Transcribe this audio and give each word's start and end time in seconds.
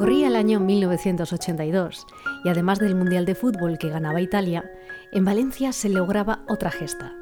Corría 0.00 0.28
el 0.28 0.36
año 0.36 0.60
1982 0.60 2.06
y 2.42 2.48
además 2.48 2.78
del 2.78 2.94
Mundial 2.94 3.26
de 3.26 3.34
Fútbol 3.34 3.76
que 3.76 3.90
ganaba 3.90 4.22
Italia, 4.22 4.64
en 5.12 5.26
Valencia 5.26 5.74
se 5.74 5.90
lograba 5.90 6.42
otra 6.48 6.70
gesta, 6.70 7.12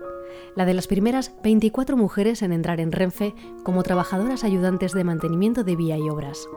la 0.55 0.65
de 0.65 0.75
las 0.75 0.87
primeras 0.87 1.33
24 1.43 1.97
mujeres 1.97 2.41
en 2.43 2.53
entrar 2.53 2.79
en 2.79 2.93
Renfe 2.93 3.35
como 3.65 3.83
trabajadoras 3.83 4.45
ayudantes 4.45 4.93
de 4.93 5.03
mantenimiento 5.03 5.65
de 5.65 5.75
vía 5.75 5.99
y 5.99 6.09
obras. 6.09 6.49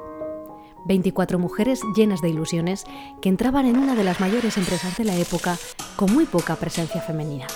24 0.85 1.39
mujeres 1.39 1.81
llenas 1.95 2.21
de 2.21 2.29
ilusiones 2.29 2.83
que 3.19 3.29
entraban 3.29 3.65
en 3.65 3.77
una 3.77 3.95
de 3.95 4.03
las 4.03 4.19
mayores 4.19 4.57
empresas 4.57 4.95
de 4.99 5.05
la 5.05 5.15
época 5.17 5.57
con 5.95 6.13
muy 6.13 6.25
poca 6.25 6.55
presencia 6.55 7.01
femenina. 7.01 7.47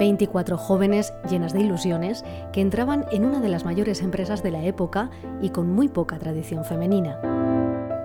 24 0.00 0.56
jóvenes 0.56 1.12
llenas 1.28 1.52
de 1.52 1.60
ilusiones 1.60 2.24
que 2.54 2.62
entraban 2.62 3.04
en 3.12 3.26
una 3.26 3.38
de 3.38 3.50
las 3.50 3.66
mayores 3.66 4.00
empresas 4.00 4.42
de 4.42 4.50
la 4.50 4.64
época 4.64 5.10
y 5.42 5.50
con 5.50 5.70
muy 5.70 5.88
poca 5.88 6.18
tradición 6.18 6.64
femenina. 6.64 7.20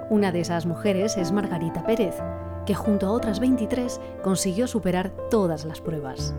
Una 0.09 0.33
de 0.33 0.41
esas 0.41 0.65
mujeres 0.65 1.15
es 1.15 1.31
Margarita 1.31 1.85
Pérez, 1.85 2.15
que 2.65 2.75
junto 2.75 3.07
a 3.07 3.11
otras 3.11 3.39
23 3.39 4.01
consiguió 4.21 4.67
superar 4.67 5.11
todas 5.31 5.63
las 5.63 5.79
pruebas. 5.79 6.35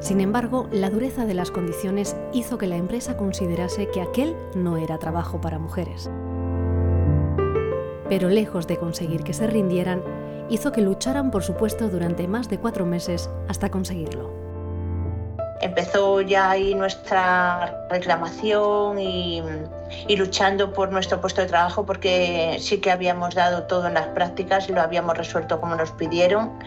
Sin 0.00 0.20
embargo, 0.20 0.66
la 0.72 0.90
dureza 0.90 1.26
de 1.26 1.34
las 1.34 1.52
condiciones 1.52 2.16
hizo 2.32 2.58
que 2.58 2.66
la 2.66 2.76
empresa 2.76 3.16
considerase 3.16 3.88
que 3.88 4.02
aquel 4.02 4.34
no 4.56 4.78
era 4.78 4.98
trabajo 4.98 5.40
para 5.40 5.60
mujeres. 5.60 6.10
Pero 8.08 8.28
lejos 8.28 8.66
de 8.66 8.78
conseguir 8.78 9.22
que 9.22 9.32
se 9.32 9.46
rindieran, 9.46 10.02
hizo 10.50 10.72
que 10.72 10.80
lucharan 10.80 11.30
por 11.30 11.44
su 11.44 11.54
puesto 11.54 11.88
durante 11.88 12.26
más 12.26 12.48
de 12.48 12.58
cuatro 12.58 12.84
meses 12.84 13.30
hasta 13.46 13.70
conseguirlo 13.70 14.41
empezó 15.62 16.20
ya 16.20 16.50
ahí 16.50 16.74
nuestra 16.74 17.86
reclamación 17.88 18.98
y, 18.98 19.42
luchando 20.16 20.72
por 20.72 20.90
nuestro 20.90 21.20
puesto 21.20 21.40
de 21.40 21.46
trabajo 21.46 21.86
porque 21.86 22.56
sí 22.60 22.78
que 22.78 22.90
habíamos 22.90 23.34
dado 23.34 23.62
todo 23.64 23.86
en 23.86 23.94
las 23.94 24.08
prácticas 24.08 24.68
y 24.68 24.72
lo 24.72 24.82
habíamos 24.82 25.16
resuelto 25.16 25.60
como 25.60 25.76
nos 25.76 25.92
pidieron. 25.92 26.58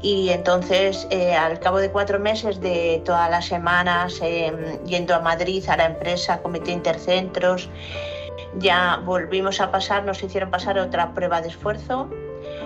Y 0.00 0.28
entonces, 0.30 1.08
eh, 1.10 1.34
al 1.34 1.58
cabo 1.58 1.78
de 1.78 1.90
cuatro 1.90 2.20
meses 2.20 2.60
de 2.60 3.02
todas 3.04 3.30
las 3.30 3.46
semanas 3.46 4.18
em, 4.22 4.78
yendo 4.84 5.14
a 5.14 5.20
Madrid 5.20 5.64
a 5.68 5.76
la 5.76 5.86
empresa, 5.86 6.40
Comité 6.40 6.70
Intercentros, 6.70 7.68
ya 8.58 9.00
volvimos 9.04 9.60
a 9.60 9.70
pasar, 9.70 10.04
nos 10.04 10.22
hicieron 10.22 10.50
pasar 10.50 10.78
otra 10.78 11.14
prueba 11.14 11.40
de 11.40 11.48
esfuerzo 11.48 12.08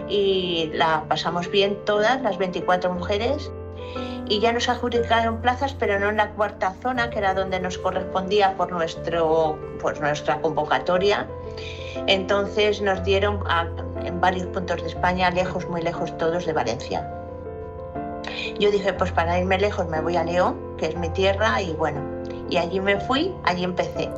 y 0.09 0.71
la 0.75 1.05
pasamos 1.09 1.51
bien 1.51 1.79
todas, 1.87 2.21
las 2.23 2.37
24 2.37 2.93
mujeres 2.93 3.51
y 4.33 4.41
ya 4.41 4.51
nos 4.51 4.67
adjudicaron 4.67 5.43
plazas, 5.43 5.75
pero 5.79 5.99
no 6.01 6.09
en 6.09 6.17
la 6.17 6.31
cuarta 6.31 6.75
zona, 6.81 7.11
que 7.11 7.19
era 7.19 7.35
donde 7.35 7.61
nos 7.61 7.77
correspondía 7.77 8.57
por 8.57 8.73
nuestro, 8.73 9.59
pues 9.79 10.01
nuestra 10.01 10.41
convocatoria. 10.41 11.27
Entonces 12.07 12.81
nos 12.81 13.05
dieron 13.05 13.45
en 14.03 14.21
varios 14.23 14.47
puntos 14.47 14.81
de 14.81 14.89
España, 14.89 15.29
lejos, 15.31 15.69
muy 15.69 15.83
lejos 15.83 16.17
todos 16.17 16.47
de 16.47 16.55
Valencia. 16.55 17.13
Yo 18.59 18.71
dije, 18.71 18.95
pues 18.95 19.13
para 19.13 19.39
irme 19.39 19.59
lejos 19.59 19.87
me 19.89 20.01
voy 20.01 20.17
a 20.17 20.25
León, 20.25 20.77
que 20.79 20.87
es 20.87 20.97
mi 20.97 21.11
tierra, 21.11 21.61
y 21.61 21.75
bueno, 21.75 22.01
y 22.49 22.57
allí 22.57 22.81
me 22.81 22.99
fui, 23.01 23.35
allí 23.45 23.65
empecé. 23.65 24.09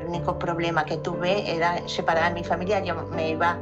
El 0.00 0.06
único 0.06 0.38
problema 0.38 0.84
que 0.84 0.96
tuve 0.96 1.56
era 1.56 1.88
separar 1.88 2.22
a 2.26 2.30
mi 2.30 2.44
familia, 2.44 2.84
yo 2.84 2.94
me 2.94 3.30
iba 3.30 3.58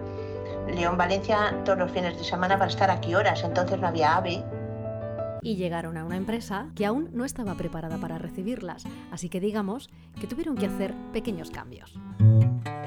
León-Valencia 0.66 1.56
todos 1.64 1.78
los 1.78 1.91
fines 1.91 2.19
de 2.19 2.25
semana 2.25 2.59
para 2.59 2.70
estar 2.70 2.91
aquí 2.91 3.14
horas, 3.14 3.42
entonces 3.42 3.81
no 3.81 3.89
había 3.89 4.16
AVE, 4.16 4.44
y 5.42 5.56
llegaron 5.56 5.97
a 5.97 6.05
una 6.05 6.17
empresa 6.17 6.67
que 6.75 6.86
aún 6.86 7.11
no 7.12 7.25
estaba 7.25 7.55
preparada 7.55 7.98
para 7.98 8.19
recibirlas, 8.19 8.84
así 9.11 9.28
que 9.28 9.41
digamos 9.41 9.91
que 10.20 10.27
tuvieron 10.27 10.56
que 10.56 10.67
hacer 10.67 10.94
pequeños 11.12 11.50
cambios. 11.50 11.94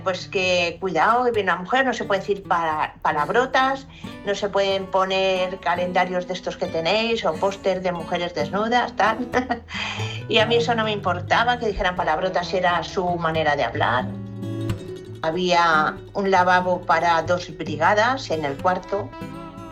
Pues 0.03 0.27
que 0.27 0.77
cuidado, 0.79 1.25
que 1.25 1.31
viene 1.31 1.51
una 1.51 1.61
mujer, 1.61 1.85
no 1.85 1.93
se 1.93 2.05
puede 2.05 2.21
decir 2.21 2.43
para, 2.43 2.95
palabrotas, 3.01 3.87
no 4.25 4.33
se 4.33 4.49
pueden 4.49 4.87
poner 4.87 5.59
calendarios 5.59 6.27
de 6.27 6.33
estos 6.33 6.57
que 6.57 6.65
tenéis 6.65 7.23
o 7.23 7.33
póster 7.33 7.81
de 7.81 7.91
mujeres 7.91 8.33
desnudas, 8.33 8.95
tal. 8.95 9.27
y 10.29 10.39
a 10.39 10.45
mí 10.45 10.55
eso 10.55 10.73
no 10.73 10.83
me 10.83 10.91
importaba, 10.91 11.59
que 11.59 11.67
dijeran 11.67 11.95
palabrotas, 11.95 12.51
era 12.53 12.83
su 12.83 13.05
manera 13.15 13.55
de 13.55 13.63
hablar. 13.63 14.07
Había 15.21 15.97
un 16.13 16.31
lavabo 16.31 16.81
para 16.81 17.21
dos 17.21 17.55
brigadas 17.55 18.31
en 18.31 18.43
el 18.43 18.57
cuarto, 18.57 19.07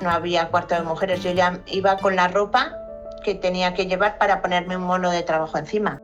no 0.01 0.09
había 0.09 0.49
cuarto 0.49 0.75
de 0.75 0.81
mujeres, 0.81 1.23
yo 1.23 1.31
ya 1.31 1.59
iba 1.67 1.97
con 1.97 2.15
la 2.15 2.27
ropa 2.27 2.75
que 3.23 3.35
tenía 3.35 3.73
que 3.73 3.85
llevar 3.85 4.17
para 4.17 4.41
ponerme 4.41 4.77
un 4.77 4.83
mono 4.83 5.11
de 5.11 5.23
trabajo 5.23 5.57
encima. 5.57 6.01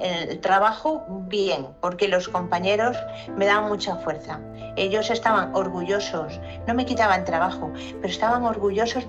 El 0.00 0.40
trabajo, 0.40 1.04
bien, 1.08 1.66
porque 1.80 2.06
los 2.06 2.28
compañeros 2.28 2.96
me 3.36 3.46
daban 3.46 3.68
mucha 3.68 3.96
fuerza. 3.96 4.38
Ellos 4.76 5.10
estaban 5.10 5.54
orgullosos, 5.54 6.40
no 6.68 6.74
me 6.74 6.86
quitaban 6.86 7.24
trabajo, 7.24 7.72
pero 8.00 8.06
estaban 8.06 8.44
orgullosos 8.44 9.06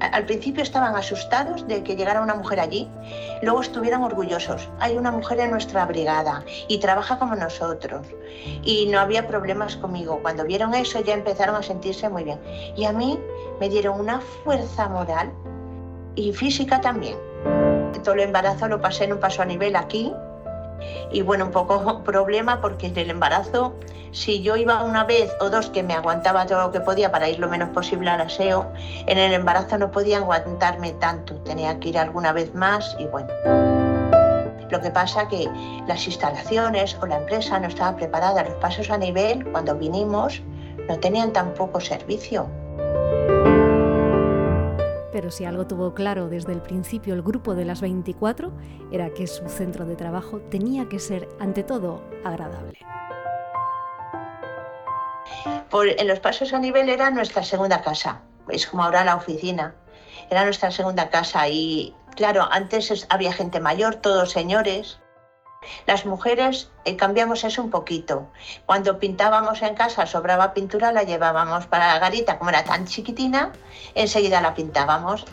al 0.00 0.26
principio 0.26 0.62
estaban 0.62 0.94
asustados 0.96 1.66
de 1.66 1.82
que 1.82 1.96
llegara 1.96 2.22
una 2.22 2.34
mujer 2.34 2.60
allí, 2.60 2.88
luego 3.42 3.60
estuvieron 3.60 4.02
orgullosos. 4.02 4.68
Hay 4.80 4.96
una 4.96 5.10
mujer 5.10 5.40
en 5.40 5.50
nuestra 5.50 5.84
brigada 5.86 6.44
y 6.68 6.78
trabaja 6.78 7.18
como 7.18 7.34
nosotros. 7.34 8.06
Y 8.62 8.86
no 8.86 9.00
había 9.00 9.26
problemas 9.26 9.76
conmigo. 9.76 10.20
Cuando 10.22 10.44
vieron 10.44 10.74
eso 10.74 11.00
ya 11.00 11.14
empezaron 11.14 11.56
a 11.56 11.62
sentirse 11.62 12.08
muy 12.08 12.24
bien. 12.24 12.40
Y 12.76 12.84
a 12.84 12.92
mí 12.92 13.18
me 13.60 13.68
dieron 13.68 14.00
una 14.00 14.20
fuerza 14.20 14.88
moral 14.88 15.32
y 16.14 16.32
física 16.32 16.80
también. 16.80 17.16
Todo 18.02 18.14
el 18.14 18.20
embarazo 18.20 18.68
lo 18.68 18.80
pasé 18.80 19.04
en 19.04 19.14
un 19.14 19.20
paso 19.20 19.42
a 19.42 19.44
nivel 19.44 19.74
aquí, 19.74 20.12
y 21.10 21.22
bueno, 21.22 21.46
un 21.46 21.50
poco 21.52 22.02
problema 22.04 22.60
porque 22.60 22.86
en 22.86 22.98
el 22.98 23.10
embarazo, 23.10 23.74
si 24.12 24.42
yo 24.42 24.56
iba 24.56 24.82
una 24.82 25.04
vez 25.04 25.32
o 25.40 25.50
dos 25.50 25.70
que 25.70 25.82
me 25.82 25.94
aguantaba 25.94 26.46
todo 26.46 26.62
lo 26.62 26.72
que 26.72 26.80
podía 26.80 27.10
para 27.10 27.28
ir 27.28 27.38
lo 27.38 27.48
menos 27.48 27.70
posible 27.70 28.10
al 28.10 28.20
aseo, 28.20 28.66
en 29.06 29.18
el 29.18 29.32
embarazo 29.32 29.78
no 29.78 29.90
podía 29.90 30.18
aguantarme 30.18 30.92
tanto, 30.92 31.34
tenía 31.42 31.78
que 31.80 31.90
ir 31.90 31.98
alguna 31.98 32.32
vez 32.32 32.54
más 32.54 32.96
y 32.98 33.06
bueno. 33.06 33.28
Lo 34.70 34.80
que 34.80 34.90
pasa 34.90 35.28
que 35.28 35.48
las 35.86 36.06
instalaciones 36.06 36.96
o 37.00 37.06
la 37.06 37.18
empresa 37.18 37.58
no 37.60 37.68
estaba 37.68 37.96
preparada, 37.96 38.42
los 38.42 38.54
pasos 38.54 38.90
a 38.90 38.98
nivel, 38.98 39.44
cuando 39.52 39.76
vinimos, 39.76 40.42
no 40.88 40.98
tenían 40.98 41.32
tampoco 41.32 41.80
servicio 41.80 42.48
pero 45.16 45.30
si 45.30 45.46
algo 45.46 45.66
tuvo 45.66 45.94
claro 45.94 46.28
desde 46.28 46.52
el 46.52 46.60
principio 46.60 47.14
el 47.14 47.22
grupo 47.22 47.54
de 47.54 47.64
las 47.64 47.80
24 47.80 48.52
era 48.92 49.08
que 49.14 49.26
su 49.26 49.48
centro 49.48 49.86
de 49.86 49.96
trabajo 49.96 50.40
tenía 50.50 50.90
que 50.90 50.98
ser, 50.98 51.26
ante 51.40 51.62
todo, 51.62 52.04
agradable. 52.22 52.78
en 55.72 56.06
los 56.06 56.20
pasos 56.20 56.52
a 56.52 56.58
nivel 56.58 56.90
era 56.90 57.10
nuestra 57.10 57.42
segunda 57.42 57.80
casa, 57.80 58.20
es 58.50 58.66
como 58.66 58.84
ahora 58.84 59.06
la 59.06 59.16
oficina, 59.16 59.74
era 60.28 60.44
nuestra 60.44 60.70
segunda 60.70 61.08
casa 61.08 61.48
y 61.48 61.96
claro, 62.14 62.46
antes 62.50 63.06
había 63.08 63.32
gente 63.32 63.58
mayor, 63.58 63.94
todos 63.94 64.32
señores, 64.32 65.00
las 65.86 66.06
mujeres 66.06 66.70
eh, 66.84 66.96
cambiamos 66.96 67.44
eso 67.44 67.62
un 67.62 67.70
poquito. 67.70 68.28
Cuando 68.66 68.98
pintábamos 68.98 69.62
en 69.62 69.74
casa, 69.74 70.06
sobraba 70.06 70.54
pintura, 70.54 70.92
la 70.92 71.02
llevábamos 71.02 71.66
para 71.66 71.86
la 71.88 71.98
garita, 71.98 72.38
como 72.38 72.50
era 72.50 72.64
tan 72.64 72.86
chiquitina, 72.86 73.52
enseguida 73.94 74.40
la 74.40 74.54
pintábamos. 74.54 75.24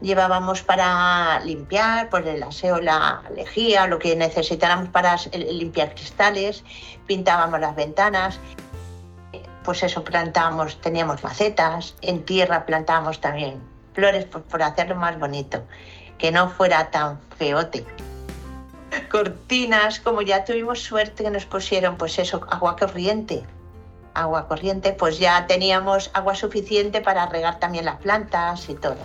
Llevábamos 0.00 0.62
para 0.62 1.38
limpiar, 1.44 2.08
pues 2.10 2.26
el 2.26 2.42
aseo, 2.42 2.80
la 2.80 3.22
lejía, 3.34 3.86
lo 3.86 4.00
que 4.00 4.16
necesitáramos 4.16 4.88
para 4.88 5.16
limpiar 5.32 5.94
cristales, 5.94 6.64
pintábamos 7.06 7.60
las 7.60 7.76
ventanas. 7.76 8.40
Pues 9.62 9.84
eso, 9.84 10.02
plantábamos, 10.02 10.80
teníamos 10.80 11.22
macetas, 11.22 11.94
en 12.02 12.24
tierra 12.24 12.66
plantábamos 12.66 13.20
también 13.20 13.60
flores 13.94 14.24
por 14.24 14.62
hacerlo 14.62 14.96
más 14.96 15.18
bonito, 15.18 15.62
que 16.18 16.32
no 16.32 16.48
fuera 16.48 16.90
tan 16.90 17.20
feote 17.38 17.84
cortinas, 19.08 20.00
como 20.00 20.22
ya 20.22 20.44
tuvimos 20.44 20.80
suerte 20.82 21.24
que 21.24 21.30
nos 21.30 21.46
pusieron, 21.46 21.96
pues 21.96 22.18
eso, 22.18 22.40
agua 22.50 22.76
corriente. 22.76 23.44
Agua 24.14 24.48
corriente, 24.48 24.92
pues 24.92 25.18
ya 25.18 25.46
teníamos 25.46 26.10
agua 26.14 26.34
suficiente 26.34 27.00
para 27.00 27.26
regar 27.26 27.58
también 27.58 27.86
las 27.86 27.96
plantas 27.96 28.68
y 28.68 28.74
todo. 28.74 28.98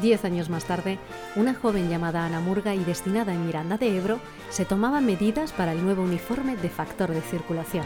Diez 0.00 0.24
años 0.24 0.48
más 0.48 0.64
tarde, 0.64 0.98
una 1.36 1.54
joven 1.54 1.90
llamada 1.90 2.24
Ana 2.24 2.40
Murga 2.40 2.74
y 2.74 2.82
destinada 2.84 3.34
en 3.34 3.44
Miranda 3.44 3.76
de 3.76 3.98
Ebro 3.98 4.18
se 4.48 4.64
tomaba 4.64 5.02
medidas 5.02 5.52
para 5.52 5.72
el 5.72 5.84
nuevo 5.84 6.02
uniforme 6.02 6.56
de 6.56 6.70
factor 6.70 7.10
de 7.10 7.20
circulación. 7.20 7.84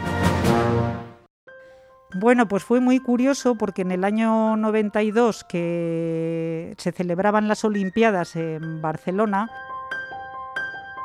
Bueno, 2.17 2.47
pues 2.47 2.63
fue 2.63 2.79
muy 2.79 2.99
curioso 2.99 3.55
porque 3.55 3.81
en 3.81 3.91
el 3.91 4.05
año 4.05 4.55
92 4.55 5.43
que 5.43 6.73
se 6.77 6.93
celebraban 6.93 7.49
las 7.49 7.65
Olimpiadas 7.65 8.37
en 8.37 8.81
Barcelona, 8.81 9.49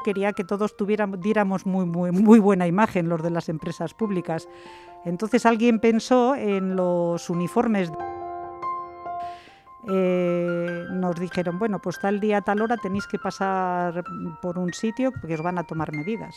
quería 0.05 0.33
que 0.33 0.45
todos 0.45 0.77
tuviéramos, 0.77 1.21
diéramos 1.21 1.67
muy, 1.67 1.85
muy, 1.85 2.39
buena 2.39 2.69
imagen 2.69 3.09
los 3.09 3.25
de 3.25 3.31
las 3.31 3.49
empresas 3.49 3.93
públicas. 3.93 4.49
Entonces 5.05 5.47
alguien 5.47 5.81
pensó 5.81 6.37
en 6.37 6.77
los 6.77 7.29
uniformes 7.29 7.91
eh, 9.91 10.85
nos 10.93 11.17
dijeron, 11.19 11.59
bueno, 11.59 11.81
pues 11.81 11.99
tal 11.99 12.21
día, 12.21 12.41
tal 12.43 12.63
hora 12.63 12.77
tenéis 12.77 13.09
que 13.09 13.19
pasar 13.19 14.05
por 14.41 14.59
un 14.59 14.73
sitio 14.73 15.11
porque 15.11 15.35
os 15.35 15.43
van 15.43 15.59
a 15.59 15.65
tomar 15.65 15.91
medidas. 15.93 16.37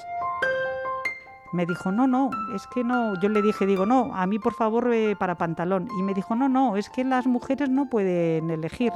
Me 1.53 1.67
dijo, 1.67 1.91
no, 1.91 2.07
no, 2.07 2.31
es 2.55 2.65
que 2.65 2.83
no. 2.83 3.13
Yo 3.21 3.29
le 3.29 3.43
dije, 3.43 3.67
digo, 3.67 3.85
no, 3.85 4.11
a 4.15 4.25
mí 4.25 4.39
por 4.39 4.55
favor 4.55 4.89
para 5.19 5.35
pantalón. 5.35 5.87
Y 5.99 6.01
me 6.01 6.15
dijo, 6.15 6.35
no, 6.35 6.49
no, 6.49 6.77
es 6.77 6.89
que 6.89 7.03
las 7.03 7.27
mujeres 7.27 7.69
no 7.69 7.89
pueden 7.89 8.49
elegir. 8.49 8.91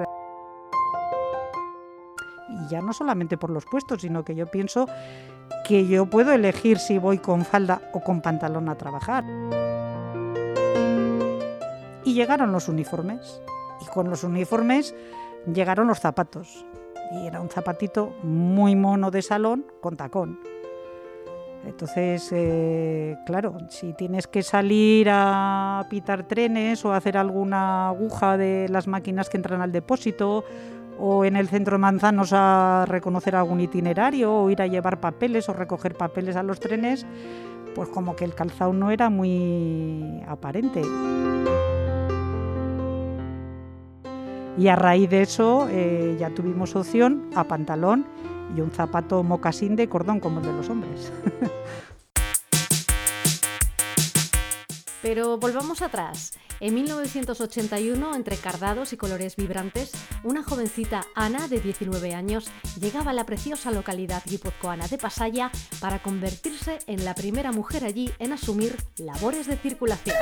Y 2.50 2.68
ya 2.68 2.82
no 2.82 2.94
solamente 2.94 3.38
por 3.38 3.52
los 3.52 3.66
puestos, 3.66 4.02
sino 4.02 4.24
que 4.24 4.34
yo 4.34 4.48
pienso 4.48 4.88
que 5.68 5.86
yo 5.88 6.08
puedo 6.08 6.34
elegir 6.34 6.80
si 6.80 6.98
voy 6.98 7.20
con 7.20 7.46
falda 7.46 7.80
o 7.94 8.00
con 8.00 8.22
pantalón 8.22 8.70
a 8.70 8.76
trabajar. 8.76 9.24
Y 12.04 12.14
llegaron 12.16 12.52
los 12.52 12.68
uniformes. 12.70 13.40
Y 13.82 13.86
con 13.86 14.10
los 14.10 14.24
uniformes 14.24 14.96
llegaron 15.46 15.88
los 15.88 16.00
zapatos. 16.00 16.66
Y 17.12 17.28
era 17.28 17.40
un 17.40 17.50
zapatito 17.50 18.16
muy 18.24 18.76
mono 18.76 19.12
de 19.12 19.22
salón 19.22 19.66
con 19.80 19.96
tacón. 19.96 20.40
Entonces, 21.68 22.30
eh, 22.32 23.18
claro, 23.26 23.58
si 23.70 23.92
tienes 23.94 24.26
que 24.26 24.42
salir 24.42 25.10
a 25.12 25.86
pitar 25.90 26.24
trenes 26.24 26.86
o 26.86 26.94
hacer 26.94 27.18
alguna 27.18 27.90
aguja 27.90 28.38
de 28.38 28.68
las 28.70 28.88
máquinas 28.88 29.30
que 29.30 29.36
entran 29.36 29.62
al 29.62 29.74
depósito 29.74 30.46
o 30.98 31.26
en 31.26 31.36
el 31.36 31.50
centro 31.50 31.74
de 31.74 31.80
Manzanos 31.80 32.32
a 32.34 32.86
reconocer 32.88 33.36
algún 33.36 33.60
itinerario 33.60 34.34
o 34.34 34.50
ir 34.50 34.62
a 34.62 34.68
llevar 34.68 35.02
papeles 35.02 35.50
o 35.50 35.54
recoger 35.54 35.96
papeles 35.96 36.38
a 36.38 36.44
los 36.44 36.60
trenes, 36.62 37.06
pues 37.76 37.90
como 37.90 38.16
que 38.16 38.24
el 38.24 38.34
calzado 38.34 38.72
no 38.72 38.90
era 38.90 39.10
muy 39.10 40.24
aparente. 40.26 40.82
Y 44.58 44.70
a 44.70 44.76
raíz 44.76 45.10
de 45.10 45.22
eso 45.22 45.68
eh, 45.70 46.16
ya 46.18 46.30
tuvimos 46.32 46.76
opción 46.76 47.30
a 47.36 47.44
pantalón 47.44 48.06
y 48.56 48.62
un 48.62 48.72
zapato 48.72 49.24
mocasín 49.24 49.76
de 49.76 49.90
cordón 49.90 50.20
como 50.20 50.40
el 50.40 50.46
de 50.46 50.54
los 50.54 50.70
hombres. 50.70 51.12
Pero 55.02 55.38
volvamos 55.38 55.82
atrás. 55.82 56.34
En 56.60 56.74
1981, 56.74 58.16
entre 58.16 58.36
cardados 58.36 58.92
y 58.92 58.98
colores 58.98 59.36
vibrantes, 59.36 59.92
una 60.24 60.44
jovencita 60.44 61.06
Ana, 61.16 61.48
de 61.48 61.60
19 61.60 62.16
años, 62.16 62.50
llegaba 62.80 63.12
a 63.12 63.14
la 63.14 63.26
preciosa 63.26 63.72
localidad 63.72 64.24
guipuzcoana 64.26 64.88
de 64.88 64.98
Pasaya 64.98 65.52
para 65.80 66.02
convertirse 66.02 66.80
en 66.88 67.06
la 67.06 67.14
primera 67.14 67.52
mujer 67.52 67.86
allí 67.86 68.12
en 68.18 68.34
asumir 68.34 68.76
labores 68.98 69.46
de 69.46 69.56
circulación. 69.58 70.18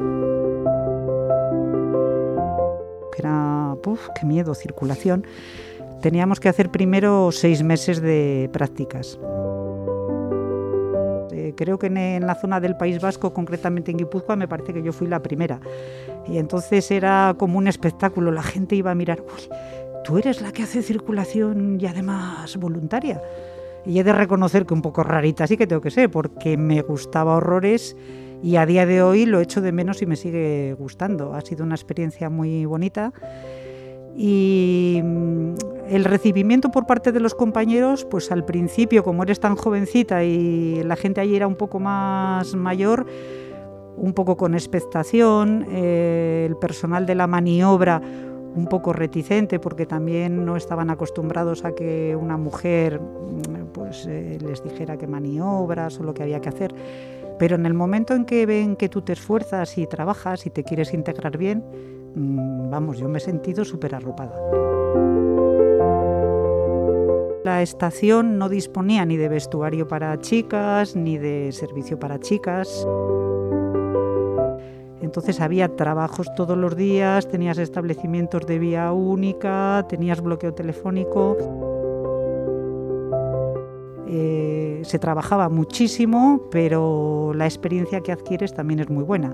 Era, 3.17 3.77
uf, 3.85 4.09
qué 4.19 4.25
miedo, 4.25 4.53
circulación. 4.55 5.25
Teníamos 6.01 6.41
que 6.41 6.49
hacer 6.49 6.69
primero 6.69 7.31
seis 7.31 7.63
meses 7.63 8.01
de 8.01 8.49
prácticas 8.51 9.17
creo 11.55 11.79
que 11.79 11.87
en, 11.87 12.25
la 12.25 12.35
zona 12.35 12.59
del 12.59 12.77
País 12.77 13.01
Vasco, 13.01 13.33
concretamente 13.33 13.91
en 13.91 13.97
Guipúzcoa, 13.97 14.35
me 14.35 14.47
parece 14.47 14.73
que 14.73 14.81
yo 14.81 14.93
fui 14.93 15.07
la 15.07 15.21
primera. 15.21 15.59
Y 16.27 16.37
entonces 16.37 16.89
era 16.91 17.35
como 17.37 17.57
un 17.57 17.67
espectáculo, 17.67 18.31
la 18.31 18.43
gente 18.43 18.75
iba 18.75 18.91
a 18.91 18.95
mirar, 18.95 19.21
uy, 19.21 19.49
tú 20.03 20.17
eres 20.17 20.41
la 20.41 20.51
que 20.51 20.63
hace 20.63 20.81
circulación 20.81 21.77
y 21.79 21.85
además 21.85 22.57
voluntaria. 22.57 23.21
Y 23.85 23.99
he 23.99 24.03
de 24.03 24.13
reconocer 24.13 24.65
que 24.65 24.73
un 24.73 24.81
poco 24.81 25.03
rarita 25.03 25.47
sí 25.47 25.57
que 25.57 25.67
tengo 25.67 25.81
que 25.81 25.91
ser, 25.91 26.11
porque 26.11 26.57
me 26.57 26.81
gustaba 26.81 27.35
horrores 27.35 27.95
y 28.43 28.57
a 28.57 28.65
día 28.65 28.85
de 28.85 29.01
hoy 29.01 29.25
lo 29.25 29.39
echo 29.39 29.61
de 29.61 29.71
menos 29.71 30.01
y 30.01 30.05
me 30.05 30.15
sigue 30.15 30.75
gustando. 30.77 31.33
Ha 31.33 31.41
sido 31.41 31.63
una 31.63 31.75
experiencia 31.75 32.29
muy 32.29 32.65
bonita 32.65 33.13
y 34.15 35.01
mm, 35.03 35.53
el 35.89 36.05
recibimiento 36.05 36.69
por 36.69 36.85
parte 36.85 37.11
de 37.11 37.19
los 37.19 37.35
compañeros, 37.35 38.05
pues 38.05 38.31
al 38.31 38.45
principio, 38.45 39.03
como 39.03 39.23
eres 39.23 39.39
tan 39.39 39.55
jovencita 39.55 40.23
y 40.23 40.83
la 40.83 40.95
gente 40.95 41.21
allí 41.21 41.35
era 41.35 41.47
un 41.47 41.55
poco 41.55 41.79
más 41.79 42.55
mayor, 42.55 43.05
un 43.95 44.13
poco 44.13 44.37
con 44.37 44.53
expectación, 44.53 45.65
eh, 45.69 46.45
el 46.47 46.57
personal 46.57 47.05
de 47.05 47.15
la 47.15 47.27
maniobra 47.27 48.01
un 48.55 48.65
poco 48.65 48.91
reticente 48.91 49.59
porque 49.59 49.85
también 49.85 50.43
no 50.45 50.55
estaban 50.55 50.89
acostumbrados 50.89 51.63
a 51.63 51.75
que 51.75 52.15
una 52.15 52.37
mujer 52.37 52.99
mm, 52.99 53.67
pues 53.71 54.05
eh, 54.07 54.39
les 54.41 54.63
dijera 54.63 54.97
qué 54.97 55.07
maniobras 55.07 55.99
o 55.99 56.03
lo 56.03 56.13
que 56.13 56.23
había 56.23 56.41
que 56.41 56.49
hacer. 56.49 56.73
Pero 57.37 57.55
en 57.55 57.67
el 57.67 57.75
momento 57.75 58.15
en 58.15 58.25
que 58.25 58.47
ven 58.47 58.75
que 58.75 58.89
tú 58.89 59.03
te 59.03 59.13
esfuerzas 59.13 59.77
y 59.77 59.85
trabajas 59.85 60.47
y 60.47 60.49
te 60.49 60.63
quieres 60.63 60.93
integrar 60.93 61.37
bien, 61.37 61.63
vamos, 62.15 62.97
yo 62.97 63.09
me 63.09 63.17
he 63.17 63.21
sentido 63.21 63.65
súper 63.65 63.95
arropada. 63.95 64.35
La 67.43 67.61
estación 67.61 68.37
no 68.37 68.49
disponía 68.49 69.05
ni 69.05 69.15
de 69.15 69.29
vestuario 69.29 69.87
para 69.87 70.19
chicas, 70.19 70.95
ni 70.95 71.17
de 71.17 71.51
servicio 71.53 71.97
para 71.97 72.19
chicas. 72.19 72.85
Entonces 75.01 75.39
había 75.39 75.73
trabajos 75.75 76.27
todos 76.35 76.57
los 76.57 76.75
días, 76.75 77.27
tenías 77.27 77.57
establecimientos 77.57 78.45
de 78.45 78.59
vía 78.59 78.91
única, 78.91 79.85
tenías 79.87 80.21
bloqueo 80.21 80.53
telefónico. 80.53 81.37
Eh, 84.09 84.81
se 84.83 84.99
trabajaba 84.99 85.47
muchísimo, 85.47 86.41
pero 86.51 87.31
la 87.33 87.45
experiencia 87.45 88.01
que 88.01 88.11
adquieres 88.11 88.53
también 88.53 88.81
es 88.81 88.89
muy 88.89 89.03
buena. 89.03 89.33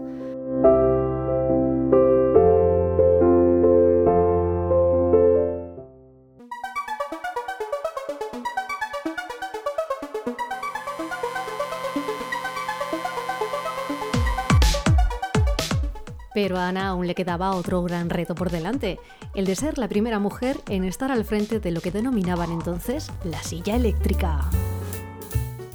Pero 16.33 16.57
a 16.57 16.68
Ana 16.68 16.90
aún 16.90 17.07
le 17.07 17.16
quedaba 17.16 17.52
otro 17.52 17.83
gran 17.83 18.09
reto 18.09 18.35
por 18.35 18.49
delante, 18.49 18.99
el 19.35 19.45
de 19.45 19.56
ser 19.56 19.78
la 19.78 19.87
primera 19.87 20.19
mujer 20.19 20.57
en 20.68 20.83
estar 20.83 21.11
al 21.11 21.25
frente 21.25 21.59
de 21.59 21.71
lo 21.71 21.81
que 21.81 21.92
denominaban 21.92 22.52
entonces 22.52 23.11
la 23.23 23.42
silla 23.44 23.75
eléctrica. 23.75 24.49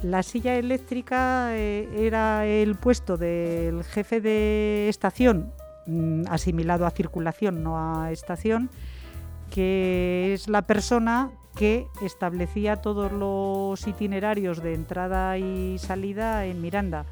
La 0.03 0.23
silla 0.23 0.55
eléctrica 0.55 1.55
eh, 1.57 1.89
era 1.97 2.45
el 2.45 2.75
puesto 2.75 3.17
del 3.17 3.83
jefe 3.83 4.21
de 4.21 4.87
estación, 4.89 5.51
mm, 5.87 6.23
asimilado 6.29 6.85
a 6.85 6.91
circulación, 6.91 7.63
no 7.63 7.77
a 7.77 8.11
estación, 8.11 8.69
que 9.49 10.33
es 10.33 10.47
la 10.47 10.61
persona 10.61 11.31
que 11.55 11.87
establecía 12.01 12.77
todos 12.77 13.11
los 13.11 13.85
itinerarios 13.87 14.61
de 14.63 14.73
entrada 14.73 15.37
y 15.37 15.77
salida 15.79 16.45
en 16.45 16.61
Miranda 16.61 17.05